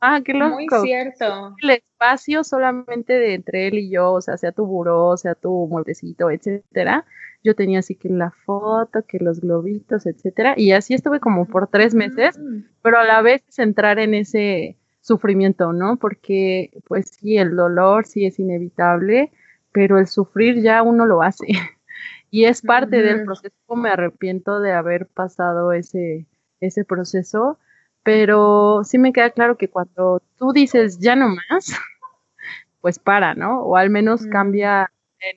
Ah, 0.00 0.20
qué 0.24 0.34
loco. 0.34 0.54
Muy 0.54 0.66
cierto. 0.82 1.54
El 1.60 1.70
espacio 1.70 2.44
solamente 2.44 3.12
de 3.12 3.34
entre 3.34 3.68
él 3.68 3.74
y 3.74 3.90
yo, 3.90 4.12
o 4.12 4.20
sea, 4.20 4.36
sea 4.36 4.52
tu 4.52 4.66
buró, 4.66 5.16
sea 5.16 5.34
tu 5.34 5.68
mueblecito, 5.68 6.30
etcétera. 6.30 7.04
Yo 7.44 7.54
tenía 7.54 7.80
así 7.80 7.94
que 7.94 8.08
la 8.08 8.30
foto, 8.30 9.04
que 9.06 9.18
los 9.18 9.40
globitos, 9.40 10.06
etcétera. 10.06 10.54
Y 10.56 10.72
así 10.72 10.94
estuve 10.94 11.20
como 11.20 11.46
por 11.46 11.68
tres 11.68 11.94
meses, 11.94 12.38
mm. 12.38 12.60
pero 12.82 12.98
a 12.98 13.04
la 13.04 13.20
vez 13.22 13.42
entrar 13.58 13.98
en 13.98 14.14
ese 14.14 14.76
sufrimiento, 15.00 15.72
¿no? 15.72 15.96
Porque, 15.96 16.70
pues 16.86 17.10
sí, 17.10 17.36
el 17.36 17.56
dolor 17.56 18.06
sí 18.06 18.24
es 18.24 18.38
inevitable, 18.38 19.32
pero 19.72 19.98
el 19.98 20.06
sufrir 20.06 20.62
ya 20.62 20.82
uno 20.82 21.04
lo 21.04 21.22
hace. 21.22 21.46
y 22.30 22.44
es 22.44 22.62
parte 22.62 23.02
del 23.02 23.24
proceso. 23.24 23.52
Me 23.74 23.90
arrepiento 23.90 24.60
de 24.60 24.72
haber 24.72 25.06
pasado 25.06 25.72
ese, 25.72 26.26
ese 26.60 26.84
proceso, 26.84 27.58
pero 28.04 28.82
sí 28.84 28.98
me 28.98 29.12
queda 29.12 29.30
claro 29.30 29.56
que 29.56 29.68
cuando 29.68 30.22
tú 30.38 30.52
dices 30.52 30.98
ya 31.00 31.16
no 31.16 31.28
más, 31.28 31.72
pues 32.80 32.98
para, 32.98 33.34
¿no? 33.34 33.62
O 33.62 33.76
al 33.76 33.90
menos 33.90 34.26
cambia 34.26 34.82
la 34.82 34.91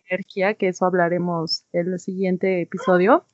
energía, 0.10 0.54
que 0.56 0.70
eso 0.70 0.86
hablaremos 0.86 1.66
en 1.74 1.94
el 1.94 2.00
siguiente 2.00 2.62
episodio. 2.62 3.26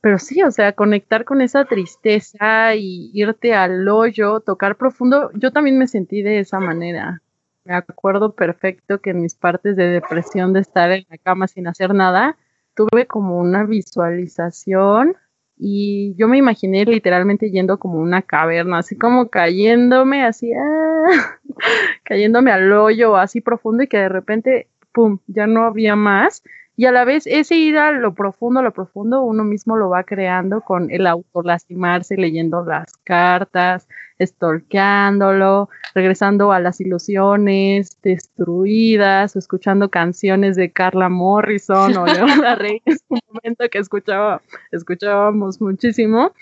Pero 0.00 0.18
sí, 0.18 0.42
o 0.42 0.50
sea, 0.50 0.72
conectar 0.72 1.24
con 1.24 1.42
esa 1.42 1.64
tristeza 1.66 2.74
y 2.74 3.10
irte 3.12 3.54
al 3.54 3.86
hoyo, 3.88 4.40
tocar 4.40 4.76
profundo, 4.76 5.30
yo 5.34 5.52
también 5.52 5.78
me 5.78 5.86
sentí 5.88 6.22
de 6.22 6.40
esa 6.40 6.58
manera. 6.58 7.22
Me 7.64 7.74
acuerdo 7.74 8.34
perfecto 8.34 9.00
que 9.00 9.10
en 9.10 9.20
mis 9.22 9.34
partes 9.34 9.76
de 9.76 9.88
depresión 9.88 10.52
de 10.54 10.60
estar 10.60 10.90
en 10.90 11.04
la 11.10 11.18
cama 11.18 11.46
sin 11.48 11.66
hacer 11.66 11.94
nada, 11.94 12.38
tuve 12.74 13.06
como 13.06 13.38
una 13.38 13.64
visualización 13.64 15.16
y 15.62 16.14
yo 16.16 16.26
me 16.26 16.38
imaginé 16.38 16.86
literalmente 16.86 17.50
yendo 17.50 17.78
como 17.78 17.98
una 17.98 18.22
caverna, 18.22 18.78
así 18.78 18.96
como 18.96 19.28
cayéndome, 19.28 20.24
así, 20.24 20.50
ah, 20.54 21.38
cayéndome 22.04 22.50
al 22.50 22.72
hoyo 22.72 23.16
así 23.16 23.42
profundo 23.42 23.82
y 23.82 23.86
que 23.86 23.98
de 23.98 24.08
repente, 24.08 24.68
¡pum!, 24.92 25.18
ya 25.26 25.46
no 25.46 25.64
había 25.64 25.96
más 25.96 26.42
y 26.80 26.86
a 26.86 26.92
la 26.92 27.04
vez 27.04 27.26
ese 27.26 27.56
ir 27.56 27.76
a 27.76 27.92
lo 27.92 28.14
profundo, 28.14 28.60
a 28.60 28.62
lo 28.62 28.72
profundo, 28.72 29.20
uno 29.20 29.44
mismo 29.44 29.76
lo 29.76 29.90
va 29.90 30.04
creando 30.04 30.62
con 30.62 30.90
el 30.90 31.06
autolastimarse, 31.06 32.16
leyendo 32.16 32.64
las 32.64 32.96
cartas, 33.04 33.86
estorqueándolo, 34.18 35.68
regresando 35.94 36.52
a 36.52 36.58
las 36.58 36.80
ilusiones 36.80 38.00
destruidas, 38.00 39.36
o 39.36 39.38
escuchando 39.38 39.90
canciones 39.90 40.56
de 40.56 40.72
Carla 40.72 41.10
Morrison 41.10 41.98
o 41.98 42.06
Leona 42.06 42.54
Rey, 42.54 42.80
es 42.86 43.04
un 43.08 43.20
momento 43.30 43.68
que 43.70 43.76
escuchaba, 43.76 44.40
escuchábamos 44.72 45.60
muchísimo 45.60 46.32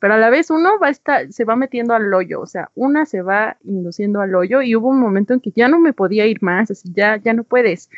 pero 0.00 0.14
a 0.14 0.18
la 0.18 0.30
vez 0.30 0.50
uno 0.50 0.78
va 0.82 0.88
a 0.88 0.90
estar, 0.90 1.30
se 1.30 1.44
va 1.44 1.56
metiendo 1.56 1.94
al 1.94 2.12
hoyo, 2.12 2.40
o 2.40 2.46
sea, 2.46 2.70
una 2.74 3.04
se 3.04 3.20
va 3.22 3.58
induciendo 3.64 4.20
al 4.20 4.34
hoyo 4.34 4.62
y 4.62 4.74
hubo 4.74 4.88
un 4.88 4.98
momento 4.98 5.34
en 5.34 5.40
que 5.40 5.52
ya 5.54 5.68
no 5.68 5.78
me 5.78 5.92
podía 5.92 6.26
ir 6.26 6.42
más, 6.42 6.70
así 6.70 6.90
ya, 6.92 7.18
ya 7.18 7.34
no 7.34 7.44
puedes. 7.44 7.90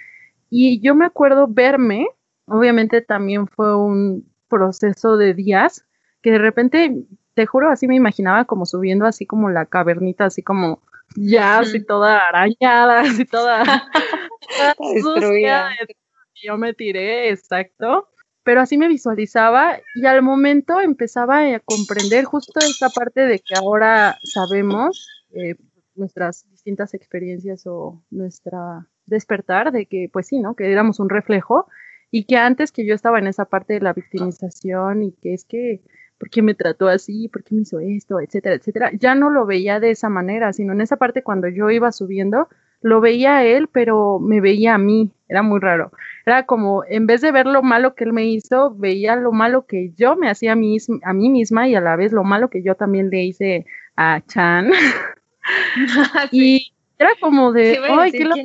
Y 0.51 0.81
yo 0.81 0.95
me 0.97 1.07
acuerdo 1.07 1.47
verme, 1.49 2.09
obviamente 2.47 3.01
también 3.01 3.47
fue 3.47 3.77
un 3.77 4.29
proceso 4.49 5.17
de 5.17 5.33
días, 5.33 5.87
que 6.23 6.33
de 6.33 6.38
repente, 6.38 7.05
te 7.35 7.47
juro, 7.47 7.71
así 7.71 7.87
me 7.87 7.97
imaginaba 7.97 8.45
como 8.45 8.67
subiendo 8.67 9.07
así 9.07 9.25
como 9.25 9.49
la 9.49 9.67
cavernita, 9.67 10.27
así 10.27 10.43
como 10.43 10.83
ya, 11.17 11.61
así 11.61 11.85
toda 11.85 12.19
arañada, 12.29 13.01
así 13.01 13.25
toda, 13.25 13.62
destruida. 14.95 15.71
Yo 16.43 16.59
me 16.59 16.75
tiré, 16.75 17.31
exacto. 17.31 18.09
Pero 18.44 18.61
así 18.61 18.76
me 18.76 18.88
visualizaba 18.88 19.78
y 19.94 20.07
al 20.07 20.22
momento 20.22 20.81
empezaba 20.81 21.40
a 21.40 21.61
comprender 21.61 22.24
justo 22.24 22.61
esta 22.61 22.88
parte 22.88 23.20
de 23.22 23.38
que 23.38 23.55
ahora 23.55 24.18
sabemos 24.24 25.07
eh, 25.31 25.55
nuestras 25.94 26.48
distintas 26.50 26.94
experiencias 26.94 27.66
o 27.66 28.02
nuestra 28.11 28.88
despertar 29.07 29.72
de 29.72 29.87
que, 29.87 30.09
pues 30.12 30.26
sí, 30.26 30.40
¿no? 30.40 30.55
Que 30.55 30.70
éramos 30.70 31.00
un 31.00 31.09
reflejo 31.09 31.66
y 32.11 32.24
que 32.24 32.37
antes 32.37 32.72
que 32.72 32.87
yo 32.87 32.94
estaba 32.94 33.18
en 33.18 33.26
esa 33.26 33.46
parte 33.46 33.74
de 33.74 33.81
la 33.81 33.92
victimización 33.92 35.02
y 35.02 35.12
que 35.12 35.35
es 35.35 35.44
que, 35.44 35.83
¿por 36.18 36.31
qué 36.31 36.42
me 36.42 36.55
trató 36.55 36.88
así? 36.88 37.28
¿Por 37.28 37.42
qué 37.42 37.55
me 37.55 37.62
hizo 37.62 37.81
esto? 37.81 38.20
Etcétera, 38.20 38.57
etcétera. 38.57 38.90
Ya 38.98 39.14
no 39.14 39.31
lo 39.31 39.46
veía 39.46 39.81
de 39.81 39.90
esa 39.90 40.09
manera, 40.09 40.52
sino 40.52 40.72
en 40.72 40.81
esa 40.81 40.96
parte 40.96 41.22
cuando 41.22 41.48
yo 41.48 41.70
iba 41.70 41.90
subiendo, 41.90 42.48
lo 42.81 43.00
veía 43.00 43.38
a 43.38 43.44
él, 43.44 43.68
pero 43.72 44.18
me 44.18 44.40
veía 44.40 44.74
a 44.74 44.78
mí. 44.78 45.12
Era 45.28 45.42
muy 45.42 45.61
raro. 45.61 45.92
Era 46.25 46.47
como, 46.47 46.85
en 46.85 47.07
vez 47.07 47.21
de 47.21 47.33
ver 47.33 47.47
lo 47.47 47.63
malo 47.63 47.95
que 47.95 48.05
él 48.05 48.13
me 48.13 48.25
hizo, 48.27 48.75
veía 48.75 49.17
lo 49.17 49.33
malo 49.33 49.67
que 49.67 49.93
yo 49.97 50.17
me 50.17 50.31
hacía 50.31 50.53
a 50.53 50.57
mí, 50.57 50.77
a 51.05 51.13
mí 51.13 51.31
misma 51.31 51.69
y 51.69 51.75
a 51.75 51.81
la 51.81 51.97
vez 51.97 52.13
lo 52.13 52.25
malo 52.25 52.49
que 52.49 52.63
yo 52.63 52.75
también 52.77 53.11
le 53.11 53.23
hice 53.25 53.67
a 53.97 54.21
Chan. 54.27 54.71
Y 56.31 56.73
era 56.99 57.11
como 57.21 57.53
de, 57.53 57.81
ay, 57.83 58.13
qué 58.13 58.25
loco, 58.25 58.39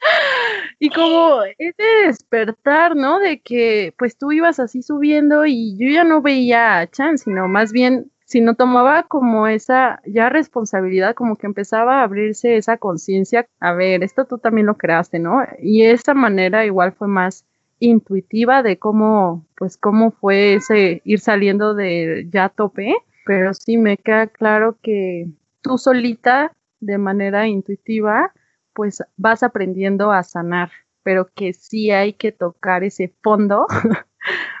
y 0.78 0.90
como 0.90 1.42
ese 1.58 2.06
despertar, 2.06 2.94
¿no? 2.94 3.18
De 3.18 3.40
que 3.40 3.94
pues 3.96 4.18
tú 4.18 4.32
ibas 4.32 4.60
así 4.60 4.82
subiendo 4.82 5.46
y 5.46 5.76
yo 5.78 5.88
ya 5.88 6.04
no 6.04 6.20
veía 6.20 6.80
a 6.80 6.90
Chan, 6.90 7.18
sino 7.18 7.48
más 7.48 7.72
bien, 7.72 8.10
sino 8.34 8.56
tomaba 8.56 9.04
como 9.04 9.46
esa 9.46 10.00
ya 10.04 10.28
responsabilidad, 10.28 11.14
como 11.14 11.36
que 11.36 11.46
empezaba 11.46 12.00
a 12.00 12.02
abrirse 12.02 12.56
esa 12.56 12.78
conciencia, 12.78 13.46
a 13.60 13.74
ver, 13.74 14.02
esto 14.02 14.24
tú 14.24 14.38
también 14.38 14.66
lo 14.66 14.76
creaste, 14.76 15.20
¿no? 15.20 15.46
Y 15.62 15.82
esa 15.84 16.14
manera 16.14 16.66
igual 16.66 16.90
fue 16.90 17.06
más 17.06 17.46
intuitiva 17.78 18.64
de 18.64 18.76
cómo, 18.76 19.46
pues 19.56 19.76
cómo 19.76 20.10
fue 20.10 20.54
ese 20.54 21.00
ir 21.04 21.20
saliendo 21.20 21.74
de 21.74 22.26
ya 22.28 22.48
tope, 22.48 22.96
pero 23.24 23.54
sí 23.54 23.76
me 23.76 23.98
queda 23.98 24.26
claro 24.26 24.78
que 24.82 25.28
tú 25.60 25.78
solita, 25.78 26.50
de 26.80 26.98
manera 26.98 27.46
intuitiva, 27.46 28.32
pues 28.72 29.00
vas 29.16 29.44
aprendiendo 29.44 30.10
a 30.10 30.24
sanar, 30.24 30.72
pero 31.04 31.28
que 31.36 31.52
sí 31.52 31.92
hay 31.92 32.14
que 32.14 32.32
tocar 32.32 32.82
ese 32.82 33.14
fondo, 33.22 33.68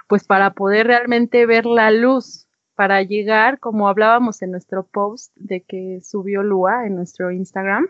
pues 0.08 0.22
para 0.22 0.50
poder 0.50 0.86
realmente 0.86 1.44
ver 1.44 1.66
la 1.66 1.90
luz, 1.90 2.43
para 2.74 3.02
llegar, 3.02 3.58
como 3.60 3.88
hablábamos 3.88 4.42
en 4.42 4.50
nuestro 4.50 4.84
post 4.84 5.32
de 5.36 5.62
que 5.62 6.00
subió 6.02 6.42
Lua 6.42 6.86
en 6.86 6.96
nuestro 6.96 7.30
Instagram, 7.30 7.88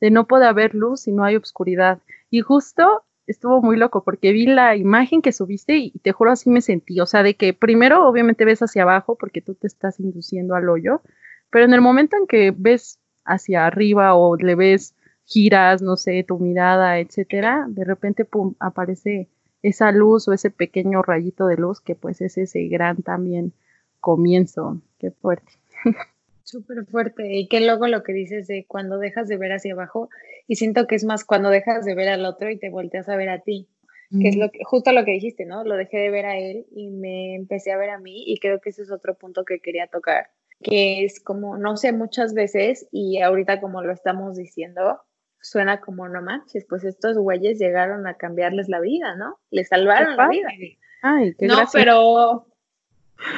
de 0.00 0.10
no 0.10 0.26
puede 0.26 0.46
haber 0.46 0.74
luz 0.74 1.02
si 1.02 1.12
no 1.12 1.24
hay 1.24 1.36
oscuridad. 1.36 2.00
Y 2.30 2.40
justo 2.40 3.04
estuvo 3.26 3.60
muy 3.62 3.76
loco 3.76 4.04
porque 4.04 4.32
vi 4.32 4.46
la 4.46 4.76
imagen 4.76 5.22
que 5.22 5.32
subiste 5.32 5.76
y 5.76 5.90
te 6.02 6.12
juro 6.12 6.30
así 6.30 6.50
me 6.50 6.60
sentí, 6.60 7.00
o 7.00 7.06
sea, 7.06 7.22
de 7.22 7.34
que 7.34 7.52
primero 7.54 8.06
obviamente 8.06 8.44
ves 8.44 8.62
hacia 8.62 8.82
abajo 8.82 9.16
porque 9.16 9.42
tú 9.42 9.54
te 9.54 9.66
estás 9.66 9.98
induciendo 10.00 10.54
al 10.54 10.68
hoyo, 10.68 11.02
pero 11.50 11.64
en 11.64 11.74
el 11.74 11.80
momento 11.80 12.16
en 12.16 12.26
que 12.26 12.54
ves 12.56 13.00
hacia 13.24 13.66
arriba 13.66 14.14
o 14.14 14.36
le 14.36 14.54
ves 14.54 14.94
giras, 15.24 15.82
no 15.82 15.96
sé, 15.96 16.24
tu 16.26 16.38
mirada, 16.38 17.00
etcétera, 17.00 17.66
de 17.68 17.84
repente 17.84 18.24
pum, 18.24 18.54
aparece 18.60 19.28
esa 19.62 19.90
luz 19.90 20.28
o 20.28 20.32
ese 20.32 20.50
pequeño 20.50 21.02
rayito 21.02 21.46
de 21.46 21.56
luz 21.56 21.80
que 21.80 21.96
pues 21.96 22.20
es 22.20 22.38
ese 22.38 22.68
gran 22.68 23.02
también 23.02 23.52
comienzo. 24.00 24.80
Qué 24.98 25.10
fuerte. 25.10 25.52
Súper 26.42 26.86
fuerte. 26.86 27.34
Y 27.36 27.48
qué 27.48 27.60
loco 27.60 27.88
lo 27.88 28.02
que 28.02 28.12
dices 28.12 28.46
de 28.46 28.64
cuando 28.66 28.98
dejas 28.98 29.28
de 29.28 29.36
ver 29.36 29.52
hacia 29.52 29.72
abajo. 29.72 30.08
Y 30.46 30.56
siento 30.56 30.86
que 30.86 30.94
es 30.94 31.04
más 31.04 31.24
cuando 31.24 31.50
dejas 31.50 31.84
de 31.84 31.94
ver 31.94 32.08
al 32.08 32.24
otro 32.24 32.50
y 32.50 32.58
te 32.58 32.70
volteas 32.70 33.08
a 33.08 33.16
ver 33.16 33.28
a 33.28 33.40
ti. 33.40 33.68
Que 34.08 34.28
es 34.28 34.36
lo 34.36 34.52
que, 34.52 34.60
justo 34.62 34.92
lo 34.92 35.04
que 35.04 35.10
dijiste, 35.10 35.46
¿no? 35.46 35.64
Lo 35.64 35.74
dejé 35.74 35.98
de 35.98 36.10
ver 36.10 36.26
a 36.26 36.38
él 36.38 36.66
y 36.70 36.90
me 36.90 37.34
empecé 37.34 37.72
a 37.72 37.76
ver 37.76 37.90
a 37.90 37.98
mí. 37.98 38.22
Y 38.24 38.38
creo 38.38 38.60
que 38.60 38.70
ese 38.70 38.82
es 38.82 38.92
otro 38.92 39.16
punto 39.16 39.44
que 39.44 39.58
quería 39.58 39.88
tocar. 39.88 40.28
Que 40.62 41.04
es 41.04 41.20
como, 41.20 41.58
no 41.58 41.76
sé, 41.76 41.92
muchas 41.92 42.32
veces, 42.32 42.88
y 42.92 43.20
ahorita 43.20 43.60
como 43.60 43.82
lo 43.82 43.92
estamos 43.92 44.36
diciendo, 44.36 45.00
suena 45.40 45.80
como 45.80 46.08
no 46.08 46.22
manches, 46.22 46.64
pues 46.68 46.84
estos 46.84 47.18
güeyes 47.18 47.58
llegaron 47.58 48.06
a 48.06 48.14
cambiarles 48.14 48.68
la 48.68 48.80
vida, 48.80 49.16
¿no? 49.16 49.38
Les 49.50 49.68
salvaron 49.68 50.16
la 50.16 50.28
vida. 50.28 50.48
Ay, 51.02 51.34
qué 51.38 51.46
no, 51.46 51.56
pero 51.72 52.46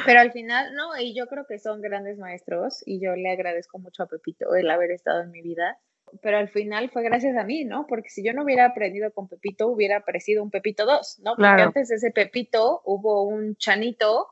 pero 0.05 0.19
al 0.19 0.31
final, 0.31 0.73
no, 0.75 0.97
y 0.99 1.15
yo 1.15 1.27
creo 1.27 1.45
que 1.47 1.59
son 1.59 1.81
grandes 1.81 2.17
maestros 2.17 2.83
y 2.85 2.99
yo 2.99 3.15
le 3.15 3.31
agradezco 3.31 3.79
mucho 3.79 4.03
a 4.03 4.07
Pepito 4.07 4.53
el 4.55 4.69
haber 4.69 4.91
estado 4.91 5.21
en 5.21 5.31
mi 5.31 5.41
vida. 5.41 5.79
Pero 6.21 6.37
al 6.37 6.49
final 6.49 6.89
fue 6.89 7.03
gracias 7.03 7.37
a 7.37 7.43
mí, 7.43 7.65
¿no? 7.65 7.85
Porque 7.87 8.09
si 8.09 8.23
yo 8.23 8.33
no 8.33 8.43
hubiera 8.43 8.65
aprendido 8.65 9.11
con 9.13 9.27
Pepito, 9.27 9.67
hubiera 9.67 9.97
aparecido 9.97 10.41
un 10.41 10.49
Pepito 10.49 10.85
2, 10.85 11.19
¿no? 11.23 11.35
Porque 11.35 11.61
antes 11.61 11.89
de 11.89 11.95
ese 11.95 12.11
Pepito 12.11 12.81
hubo 12.83 13.23
un 13.23 13.55
Chanito 13.57 14.27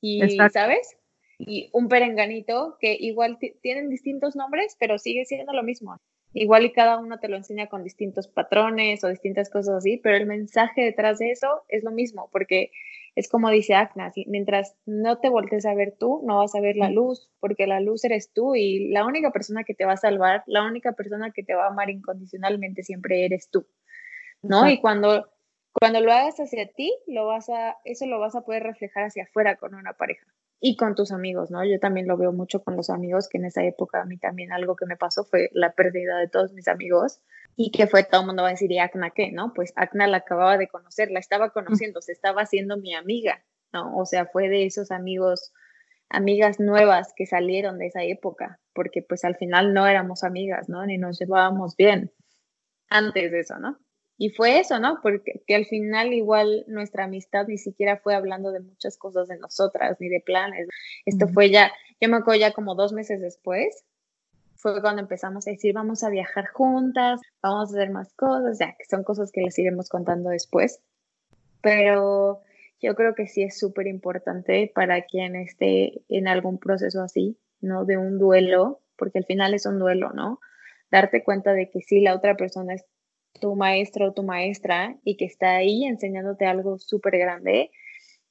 y, 0.00 0.20
¿sabes? 0.52 0.98
Y 1.38 1.70
un 1.72 1.88
Perenganito 1.88 2.76
que 2.78 2.96
igual 3.00 3.38
tienen 3.62 3.88
distintos 3.88 4.36
nombres, 4.36 4.76
pero 4.78 4.98
sigue 4.98 5.24
siendo 5.24 5.54
lo 5.54 5.62
mismo. 5.62 6.00
Igual 6.34 6.64
y 6.64 6.72
cada 6.72 6.98
uno 6.98 7.18
te 7.18 7.28
lo 7.28 7.36
enseña 7.36 7.68
con 7.68 7.82
distintos 7.82 8.28
patrones 8.28 9.04
o 9.04 9.08
distintas 9.08 9.50
cosas 9.50 9.76
así, 9.76 9.98
pero 9.98 10.16
el 10.16 10.26
mensaje 10.26 10.82
detrás 10.82 11.18
de 11.18 11.30
eso 11.30 11.62
es 11.68 11.84
lo 11.84 11.90
mismo, 11.90 12.30
porque 12.32 12.70
es 13.14 13.28
como 13.28 13.50
dice 13.50 13.74
Agnes, 13.74 14.14
mientras 14.26 14.74
no 14.86 15.18
te 15.18 15.28
voltees 15.28 15.66
a 15.66 15.74
ver 15.74 15.94
tú, 15.98 16.22
no 16.24 16.38
vas 16.38 16.54
a 16.54 16.60
ver 16.60 16.76
la 16.76 16.90
luz, 16.90 17.30
porque 17.40 17.66
la 17.66 17.80
luz 17.80 18.04
eres 18.04 18.32
tú 18.32 18.54
y 18.54 18.88
la 18.90 19.04
única 19.04 19.30
persona 19.30 19.64
que 19.64 19.74
te 19.74 19.84
va 19.84 19.92
a 19.92 19.96
salvar, 19.98 20.44
la 20.46 20.64
única 20.64 20.92
persona 20.92 21.30
que 21.30 21.42
te 21.42 21.54
va 21.54 21.64
a 21.64 21.70
amar 21.70 21.90
incondicionalmente 21.90 22.82
siempre 22.82 23.24
eres 23.24 23.50
tú. 23.50 23.66
¿no? 24.42 24.68
Y 24.68 24.80
cuando, 24.80 25.28
cuando 25.72 26.00
lo 26.00 26.12
hagas 26.12 26.40
hacia 26.40 26.66
ti, 26.72 26.92
lo 27.06 27.26
vas 27.26 27.48
a, 27.48 27.76
eso 27.84 28.06
lo 28.06 28.18
vas 28.18 28.34
a 28.34 28.42
poder 28.42 28.62
reflejar 28.62 29.04
hacia 29.04 29.24
afuera 29.24 29.56
con 29.56 29.74
una 29.74 29.92
pareja 29.92 30.26
y 30.64 30.76
con 30.76 30.94
tus 30.94 31.10
amigos, 31.10 31.50
¿no? 31.50 31.64
Yo 31.64 31.80
también 31.80 32.06
lo 32.06 32.16
veo 32.16 32.30
mucho 32.32 32.62
con 32.62 32.76
los 32.76 32.88
amigos, 32.88 33.28
que 33.28 33.36
en 33.36 33.46
esa 33.46 33.64
época 33.64 34.00
a 34.00 34.04
mí 34.04 34.16
también 34.16 34.52
algo 34.52 34.76
que 34.76 34.86
me 34.86 34.96
pasó 34.96 35.24
fue 35.24 35.50
la 35.52 35.72
pérdida 35.72 36.18
de 36.18 36.28
todos 36.28 36.52
mis 36.52 36.68
amigos 36.68 37.20
y 37.56 37.72
que 37.72 37.88
fue 37.88 38.04
todo 38.04 38.20
el 38.20 38.28
mundo 38.28 38.44
va 38.44 38.50
a 38.50 38.52
decir, 38.52 38.70
¿y 38.70 38.78
Acna 38.78 39.10
qué? 39.10 39.32
¿No? 39.32 39.52
Pues 39.54 39.72
Acna 39.74 40.06
la 40.06 40.18
acababa 40.18 40.56
de 40.58 40.68
conocer, 40.68 41.10
la 41.10 41.18
estaba 41.18 41.50
conociendo, 41.50 42.00
se 42.00 42.12
estaba 42.12 42.42
haciendo 42.42 42.76
mi 42.76 42.94
amiga, 42.94 43.44
¿no? 43.72 43.96
O 43.96 44.06
sea, 44.06 44.26
fue 44.26 44.48
de 44.48 44.64
esos 44.64 44.92
amigos, 44.92 45.52
amigas 46.08 46.60
nuevas 46.60 47.12
que 47.16 47.26
salieron 47.26 47.78
de 47.78 47.86
esa 47.86 48.04
época, 48.04 48.60
porque 48.72 49.02
pues 49.02 49.24
al 49.24 49.34
final 49.34 49.74
no 49.74 49.88
éramos 49.88 50.22
amigas, 50.22 50.68
¿no? 50.68 50.86
Ni 50.86 50.96
nos 50.96 51.18
llevábamos 51.18 51.74
bien 51.74 52.12
antes 52.88 53.32
de 53.32 53.40
eso, 53.40 53.58
¿no? 53.58 53.80
Y 54.18 54.30
fue 54.30 54.60
eso, 54.60 54.78
¿no? 54.78 54.98
Porque 55.02 55.42
que 55.46 55.54
al 55.54 55.66
final 55.66 56.12
igual 56.12 56.64
nuestra 56.68 57.04
amistad 57.04 57.46
ni 57.48 57.58
siquiera 57.58 57.96
fue 57.96 58.14
hablando 58.14 58.52
de 58.52 58.60
muchas 58.60 58.96
cosas 58.96 59.28
de 59.28 59.38
nosotras, 59.38 59.96
ni 60.00 60.08
de 60.08 60.20
planes. 60.20 60.68
Esto 61.06 61.28
fue 61.28 61.50
ya, 61.50 61.72
yo 62.00 62.08
me 62.08 62.18
acuerdo 62.18 62.40
ya 62.40 62.52
como 62.52 62.74
dos 62.74 62.92
meses 62.92 63.20
después, 63.20 63.84
fue 64.62 64.80
cuando 64.80 65.02
empezamos 65.02 65.46
a 65.46 65.50
decir, 65.50 65.74
vamos 65.74 66.04
a 66.04 66.08
viajar 66.08 66.46
juntas, 66.46 67.20
vamos 67.42 67.70
a 67.70 67.76
hacer 67.76 67.90
más 67.90 68.12
cosas, 68.14 68.60
ya 68.60 68.76
que 68.78 68.84
son 68.88 69.02
cosas 69.02 69.32
que 69.32 69.40
les 69.40 69.58
iremos 69.58 69.88
contando 69.88 70.30
después. 70.30 70.80
Pero 71.60 72.42
yo 72.80 72.94
creo 72.94 73.14
que 73.16 73.26
sí 73.26 73.42
es 73.42 73.58
súper 73.58 73.88
importante 73.88 74.70
para 74.72 75.02
quien 75.02 75.34
esté 75.34 76.02
en 76.08 76.28
algún 76.28 76.58
proceso 76.58 77.02
así, 77.02 77.38
¿no? 77.60 77.84
De 77.84 77.96
un 77.96 78.18
duelo, 78.18 78.80
porque 78.96 79.18
al 79.18 79.24
final 79.24 79.52
es 79.52 79.66
un 79.66 79.80
duelo, 79.80 80.12
¿no? 80.12 80.38
Darte 80.92 81.24
cuenta 81.24 81.54
de 81.54 81.68
que 81.68 81.80
sí, 81.80 82.00
la 82.00 82.14
otra 82.14 82.36
persona 82.36 82.74
es 82.74 82.84
tu 83.40 83.56
maestro 83.56 84.08
o 84.08 84.12
tu 84.12 84.22
maestra 84.22 84.98
y 85.04 85.16
que 85.16 85.24
está 85.24 85.56
ahí 85.56 85.84
enseñándote 85.84 86.46
algo 86.46 86.78
súper 86.78 87.18
grande, 87.18 87.70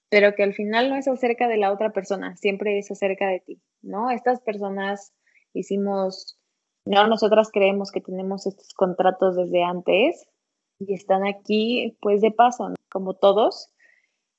pero 0.09 0.35
que 0.35 0.43
al 0.43 0.53
final 0.53 0.89
no 0.89 0.95
es 0.95 1.07
acerca 1.07 1.47
de 1.47 1.57
la 1.57 1.71
otra 1.71 1.91
persona, 1.91 2.35
siempre 2.37 2.77
es 2.77 2.91
acerca 2.91 3.27
de 3.27 3.39
ti, 3.39 3.61
¿no? 3.81 4.11
Estas 4.11 4.41
personas 4.41 5.13
hicimos, 5.53 6.39
no, 6.85 7.07
nosotras 7.07 7.49
creemos 7.51 7.91
que 7.91 8.01
tenemos 8.01 8.45
estos 8.45 8.73
contratos 8.73 9.35
desde 9.35 9.63
antes 9.63 10.27
y 10.79 10.93
están 10.93 11.25
aquí 11.25 11.97
pues 12.01 12.21
de 12.21 12.31
paso, 12.31 12.73
como 12.89 13.13
todos. 13.13 13.71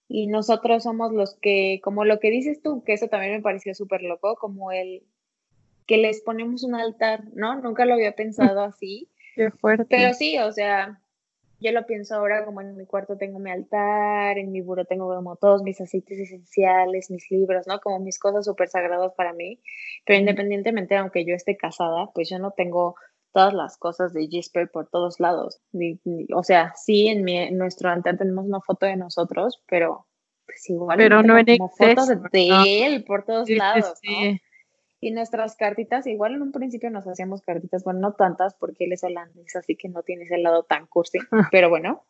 Y 0.08 0.26
nosotros 0.26 0.82
somos 0.82 1.12
los 1.12 1.38
que, 1.40 1.80
como 1.82 2.04
lo 2.04 2.18
que 2.18 2.30
dices 2.30 2.60
tú, 2.60 2.82
que 2.84 2.92
eso 2.92 3.08
también 3.08 3.32
me 3.32 3.40
pareció 3.40 3.74
súper 3.74 4.02
loco, 4.02 4.36
como 4.36 4.70
el 4.70 5.06
que 5.86 5.96
les 5.96 6.20
ponemos 6.22 6.64
un 6.64 6.74
altar, 6.74 7.24
¿no? 7.34 7.60
Nunca 7.60 7.86
lo 7.86 7.94
había 7.94 8.14
pensado 8.14 8.60
así. 8.60 9.10
Qué 9.34 9.50
fuerte. 9.50 9.86
Pero 9.88 10.14
sí, 10.14 10.38
o 10.38 10.52
sea, 10.52 11.00
yo 11.62 11.72
lo 11.72 11.86
pienso 11.86 12.14
ahora 12.16 12.44
como 12.44 12.60
en 12.60 12.76
mi 12.76 12.86
cuarto 12.86 13.16
tengo 13.16 13.38
mi 13.38 13.50
altar, 13.50 14.38
en 14.38 14.50
mi 14.52 14.60
buro 14.60 14.84
tengo 14.84 15.14
como 15.14 15.36
todos 15.36 15.62
mis 15.62 15.80
aceites 15.80 16.18
esenciales, 16.18 17.10
mis 17.10 17.30
libros, 17.30 17.66
¿no? 17.66 17.80
Como 17.80 18.00
mis 18.00 18.18
cosas 18.18 18.44
súper 18.44 18.68
sagradas 18.68 19.12
para 19.16 19.32
mí. 19.32 19.60
Pero 20.04 20.18
independientemente, 20.18 20.96
aunque 20.96 21.24
yo 21.24 21.34
esté 21.34 21.56
casada, 21.56 22.10
pues 22.14 22.28
yo 22.28 22.38
no 22.38 22.50
tengo 22.50 22.96
todas 23.32 23.54
las 23.54 23.78
cosas 23.78 24.12
de 24.12 24.26
Gisper 24.26 24.70
por 24.70 24.88
todos 24.88 25.20
lados. 25.20 25.60
o 26.34 26.42
sea, 26.42 26.74
sí, 26.76 27.08
en, 27.08 27.24
mi, 27.24 27.38
en 27.38 27.56
nuestro 27.56 27.88
altar 27.88 28.18
tenemos 28.18 28.44
una 28.44 28.60
foto 28.60 28.86
de 28.86 28.96
nosotros, 28.96 29.62
pero 29.66 30.06
pues 30.44 30.68
igual 30.68 30.98
pero 30.98 31.22
no 31.22 31.38
en 31.38 31.46
fotos 31.56 32.08
de 32.30 32.84
él 32.84 33.04
por 33.04 33.24
todos 33.24 33.48
lados, 33.48 33.98
¿no? 34.02 34.38
Y 35.04 35.10
nuestras 35.10 35.56
cartitas, 35.56 36.06
igual 36.06 36.36
en 36.36 36.42
un 36.42 36.52
principio 36.52 36.88
nos 36.88 37.08
hacíamos 37.08 37.42
cartitas, 37.42 37.82
bueno, 37.82 37.98
no 37.98 38.12
tantas 38.12 38.54
porque 38.54 38.84
él 38.84 38.92
es 38.92 39.02
holandés, 39.02 39.56
así 39.56 39.74
que 39.74 39.88
no 39.88 40.04
tiene 40.04 40.22
ese 40.22 40.38
lado 40.38 40.62
tan 40.62 40.86
cursi, 40.86 41.18
pero 41.50 41.68
bueno. 41.68 42.04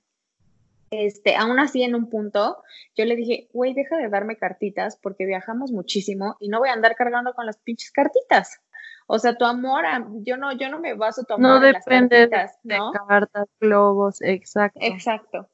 Este, 0.91 1.35
aún 1.35 1.59
así, 1.59 1.83
en 1.83 1.95
un 1.95 2.11
punto, 2.11 2.63
yo 2.95 3.07
le 3.07 3.17
dije, 3.17 3.49
güey, 3.55 3.73
deja 3.73 3.97
de 3.97 4.11
darme 4.11 4.37
cartitas 4.37 4.99
porque 4.99 5.25
viajamos 5.25 5.73
muchísimo 5.73 6.37
y 6.39 6.51
no 6.51 6.59
voy 6.59 6.69
a 6.69 6.75
andar 6.75 6.95
cargando 6.95 7.33
con 7.33 7.47
las 7.47 7.57
pinches 7.57 7.91
cartitas. 7.93 8.61
O 9.07 9.19
sea, 9.19 9.39
tu 9.39 9.47
amor, 9.47 9.85
yo 10.23 10.37
no, 10.37 10.53
yo 10.53 10.69
no 10.69 10.79
me 10.79 10.93
baso 10.93 11.25
tu 11.25 11.33
amor 11.33 11.63
no 11.63 11.73
las 11.73 11.87
cartitas, 11.87 12.59
de 12.63 12.79
cartas, 13.09 13.49
globos, 13.59 14.21
exacto. 14.21 14.81
Exacto. 14.83 15.49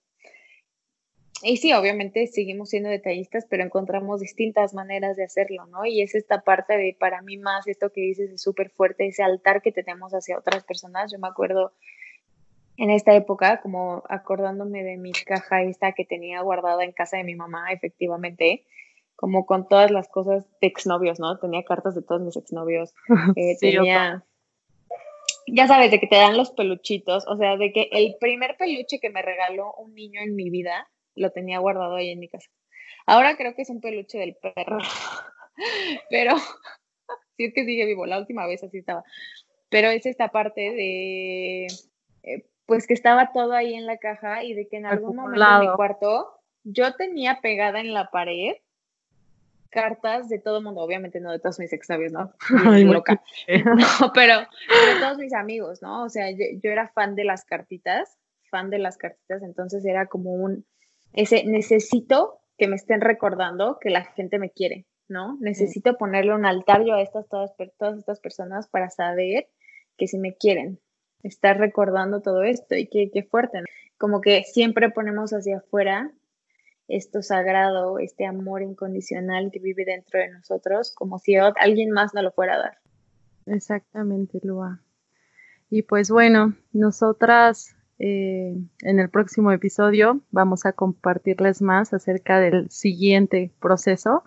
Y 1.43 1.59
sí, 1.59 1.73
obviamente 1.73 2.27
seguimos 2.27 2.71
siendo 2.71 2.89
detallistas, 2.89 3.47
pero 3.49 3.63
encontramos 3.63 4.21
distintas 4.21 4.75
maneras 4.75 5.17
de 5.17 5.25
hacerlo, 5.25 5.67
¿no? 5.67 5.85
Y 5.85 6.03
es 6.03 6.15
esta 6.15 6.43
parte 6.43 6.77
de, 6.77 6.97
para 6.99 7.23
mí 7.23 7.37
más, 7.37 7.69
esto 7.69 7.91
que 7.93 8.01
dices 8.01 8.31
es 8.31 8.43
súper 8.43 8.71
fuerte, 8.71 9.07
ese 9.07 9.23
altar 9.23 9.63
que 9.63 9.71
tenemos 9.71 10.13
hacia 10.13 10.39
otras 10.39 10.65
personas. 10.65 11.13
Yo 11.13 11.19
me 11.19 11.29
acuerdo 11.29 11.73
en 12.77 12.91
esta 12.91 13.15
época, 13.15 13.61
como 13.61 14.03
acordándome 14.09 14.83
de 14.83 14.97
mi 14.97 15.13
caja 15.13 15.63
esta 15.63 15.93
que 15.93 16.05
tenía 16.05 16.41
guardada 16.41 16.83
en 16.85 16.93
casa 16.93 17.17
de 17.17 17.25
mi 17.25 17.37
mamá, 17.37 17.73
efectivamente, 17.73 18.65
como 19.15 19.47
con 19.47 19.69
todas 19.69 19.93
las 19.93 20.09
cosas 20.09 20.45
de 20.61 20.67
exnovios, 20.67 21.21
¿no? 21.21 21.39
Tenía 21.39 21.63
cartas 21.63 21.95
de 21.95 22.03
todos 22.03 22.21
mis 22.21 22.37
exnovios. 22.37 22.95
Eh, 23.37 23.57
tenía... 23.61 24.25
Ya 25.51 25.67
sabes, 25.67 25.91
de 25.91 25.99
que 25.99 26.07
te 26.07 26.17
dan 26.17 26.37
los 26.37 26.51
peluchitos, 26.51 27.27
o 27.27 27.37
sea, 27.37 27.57
de 27.57 27.73
que 27.73 27.89
el 27.91 28.17
primer 28.21 28.57
peluche 28.59 29.01
que 29.01 29.09
me 29.09 29.23
regaló 29.23 29.73
un 29.79 29.95
niño 29.95 30.21
en 30.21 30.35
mi 30.35 30.51
vida 30.51 30.87
lo 31.19 31.31
tenía 31.31 31.59
guardado 31.59 31.97
ahí 31.97 32.11
en 32.11 32.21
mi 32.21 32.29
casa. 32.29 32.49
Ahora 33.07 33.37
creo 33.37 33.55
que 33.55 33.63
es 33.63 33.71
un 33.71 33.81
peluche 33.81 34.19
del 34.19 34.37
perro, 34.37 34.79
pero 36.11 36.37
si 37.37 37.47
es 37.47 37.55
que 37.55 37.65
sigue 37.65 37.87
vivo, 37.87 38.07
la 38.07 38.19
última 38.19 38.47
vez 38.47 38.63
así 38.63 38.79
estaba. 38.79 39.05
Pero 39.71 39.89
es 39.89 40.07
esta 40.07 40.29
parte 40.29 40.61
de, 40.61 41.67
eh, 42.23 42.47
pues 42.67 42.87
que 42.87 42.95
estaba 42.95 43.33
todo 43.33 43.53
ahí 43.53 43.75
en 43.75 43.87
la 43.87 43.99
caja 43.99 44.43
y 44.45 44.55
de 44.55 44.69
que 44.69 44.77
en 44.77 44.87
algún 44.87 45.17
momento 45.17 45.45
en 45.45 45.61
mi 45.61 45.77
cuarto 45.77 46.41
yo 46.65 46.95
tenía 46.95 47.41
pegada 47.41 47.81
en 47.81 47.93
la 47.93 48.11
pared 48.11 48.57
cartas 49.71 50.29
de 50.29 50.39
todo 50.39 50.59
el 50.59 50.65
mundo, 50.65 50.81
obviamente 50.81 51.21
no 51.21 51.31
de 51.31 51.39
todos 51.39 51.59
mis 51.59 51.73
exnovios, 51.73 52.13
¿no? 52.13 52.33
loca. 52.93 53.23
No, 53.49 54.13
pero 54.15 54.41
de 54.41 55.01
todos 55.01 55.19
mis 55.19 55.35
amigos, 55.35 55.83
¿no? 55.83 56.05
O 56.05 56.09
sea, 56.09 56.31
yo, 56.31 56.71
era 56.71 56.89
fan 56.89 57.15
de 57.15 57.25
las 57.25 57.45
cartitas, 57.45 58.19
fan 58.51 58.71
de 58.71 58.79
las 58.79 58.97
cartitas, 58.97 59.43
entonces 59.43 59.85
era 59.85 60.07
como 60.07 60.33
un, 60.33 60.65
ese 61.13 61.45
necesito 61.45 62.41
que 62.57 62.69
me 62.69 62.77
estén 62.77 63.01
recordando 63.01 63.79
que 63.81 63.91
la 63.91 64.05
gente 64.05 64.39
me 64.39 64.51
quiere, 64.51 64.87
¿no? 65.09 65.37
Necesito 65.41 65.97
ponerle 65.97 66.35
un 66.35 66.47
altar 66.47 66.85
yo 66.85 66.95
a 66.95 67.03
estas, 67.03 67.29
todas, 67.29 67.53
todas 67.79 67.99
estas 67.99 68.21
personas 68.21 68.69
para 68.69 68.91
saber 68.91 69.49
que 69.97 70.07
si 70.07 70.19
me 70.19 70.37
quieren, 70.37 70.81
estar 71.23 71.59
recordando 71.59 72.21
todo 72.21 72.43
esto 72.43 72.77
y 72.77 72.89
qué, 72.89 73.11
qué 73.13 73.23
fuerte, 73.23 73.61
¿no? 73.61 73.67
Como 73.97 74.21
que 74.21 74.45
siempre 74.45 74.91
ponemos 74.91 75.33
hacia 75.33 75.59
afuera 75.59 76.13
esto 76.89 77.23
sagrado, 77.23 77.99
este 77.99 78.25
amor 78.25 78.63
incondicional 78.63 79.51
que 79.53 79.61
vive 79.61 79.85
dentro 79.85 80.21
de 80.21 80.31
nosotros, 80.31 80.93
como 80.95 81.19
si 81.19 81.37
alguien 81.37 81.91
más 81.91 82.15
no 82.15 82.23
lo 82.23 82.33
fuera 82.33 82.55
a 82.55 82.59
dar. 82.59 82.79
Exactamente, 83.47 84.41
Lua. 84.43 84.81
Y 85.71 85.83
pues 85.83 86.11
bueno, 86.11 86.57
nosotras 86.73 87.77
eh, 87.99 88.57
en 88.83 89.01
el 89.01 89.09
próximo 89.09 89.51
episodio 89.51 90.21
vamos 90.31 90.67
a 90.67 90.73
compartirles 90.73 91.63
más 91.63 91.93
acerca 91.93 92.39
del 92.41 92.71
siguiente 92.71 93.51
proceso. 93.61 94.23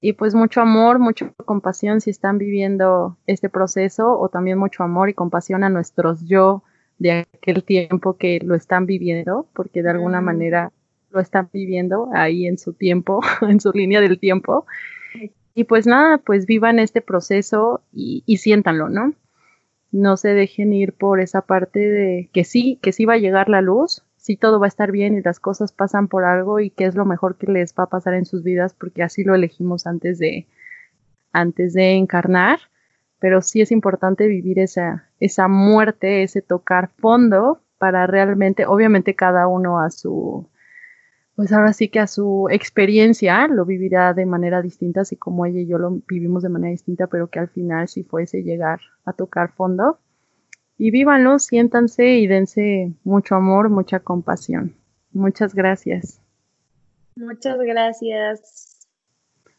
Y 0.00 0.14
pues 0.14 0.34
mucho 0.34 0.60
amor, 0.60 0.98
mucha 0.98 1.32
compasión 1.44 2.00
si 2.00 2.10
están 2.10 2.36
viviendo 2.36 3.16
este 3.26 3.48
proceso 3.48 4.18
o 4.18 4.28
también 4.28 4.58
mucho 4.58 4.82
amor 4.82 5.08
y 5.08 5.14
compasión 5.14 5.62
a 5.62 5.68
nuestros 5.68 6.26
yo 6.26 6.64
de 6.98 7.12
aquel 7.12 7.62
tiempo 7.64 8.16
que 8.16 8.40
lo 8.42 8.54
están 8.54 8.86
viviendo, 8.86 9.46
porque 9.54 9.82
de 9.82 9.90
alguna 9.90 10.20
mm. 10.20 10.24
manera 10.24 10.72
lo 11.10 11.20
están 11.20 11.48
viviendo 11.52 12.10
ahí 12.14 12.46
en 12.46 12.58
su 12.58 12.72
tiempo, 12.72 13.20
en 13.42 13.60
su 13.60 13.70
línea 13.72 14.00
del 14.00 14.18
tiempo. 14.18 14.66
Y 15.54 15.64
pues 15.64 15.86
nada, 15.86 16.18
pues 16.18 16.46
vivan 16.46 16.78
este 16.78 17.00
proceso 17.00 17.82
y, 17.92 18.22
y 18.26 18.38
siéntanlo, 18.38 18.88
¿no? 18.88 19.14
No 19.92 20.16
se 20.16 20.34
dejen 20.34 20.72
ir 20.72 20.94
por 20.94 21.20
esa 21.20 21.42
parte 21.42 21.78
de 21.78 22.30
que 22.32 22.44
sí, 22.44 22.78
que 22.82 22.92
sí 22.92 23.04
va 23.04 23.14
a 23.14 23.18
llegar 23.18 23.48
la 23.48 23.60
luz, 23.60 24.02
sí 24.16 24.36
todo 24.36 24.58
va 24.58 24.66
a 24.66 24.68
estar 24.68 24.90
bien 24.90 25.16
y 25.16 25.22
las 25.22 25.38
cosas 25.38 25.72
pasan 25.72 26.08
por 26.08 26.24
algo 26.24 26.60
y 26.60 26.70
que 26.70 26.86
es 26.86 26.94
lo 26.94 27.04
mejor 27.04 27.36
que 27.36 27.46
les 27.46 27.74
va 27.78 27.84
a 27.84 27.90
pasar 27.90 28.14
en 28.14 28.24
sus 28.24 28.42
vidas 28.42 28.74
porque 28.74 29.02
así 29.02 29.22
lo 29.22 29.34
elegimos 29.34 29.86
antes 29.86 30.18
de 30.18 30.46
antes 31.32 31.72
de 31.72 31.92
encarnar, 31.92 32.58
pero 33.18 33.40
sí 33.40 33.60
es 33.60 33.72
importante 33.72 34.26
vivir 34.26 34.58
esa 34.58 35.08
esa 35.20 35.48
muerte, 35.48 36.22
ese 36.22 36.42
tocar 36.42 36.90
fondo 36.98 37.60
para 37.78 38.06
realmente, 38.06 38.66
obviamente 38.66 39.14
cada 39.14 39.46
uno 39.48 39.80
a 39.80 39.90
su 39.90 40.48
pues 41.34 41.52
ahora 41.52 41.72
sí 41.72 41.88
que 41.88 42.00
a 42.00 42.06
su 42.06 42.48
experiencia 42.50 43.48
lo 43.48 43.64
vivirá 43.64 44.12
de 44.12 44.26
manera 44.26 44.60
distinta, 44.60 45.00
así 45.00 45.16
como 45.16 45.46
ella 45.46 45.60
y 45.60 45.66
yo 45.66 45.78
lo 45.78 46.02
vivimos 46.06 46.42
de 46.42 46.50
manera 46.50 46.70
distinta, 46.70 47.06
pero 47.06 47.28
que 47.28 47.38
al 47.38 47.48
final 47.48 47.88
si 47.88 48.02
fuese 48.02 48.42
llegar 48.42 48.80
a 49.04 49.12
tocar 49.12 49.52
fondo. 49.52 49.98
Y 50.78 50.90
vívanlo, 50.90 51.38
siéntanse 51.38 52.16
y 52.16 52.26
dense 52.26 52.92
mucho 53.04 53.34
amor, 53.34 53.70
mucha 53.70 54.00
compasión. 54.00 54.74
Muchas 55.12 55.54
gracias. 55.54 56.20
Muchas 57.16 57.58
gracias. 57.58 58.88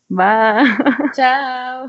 Bye. 0.10 0.64
Chao. 1.16 1.88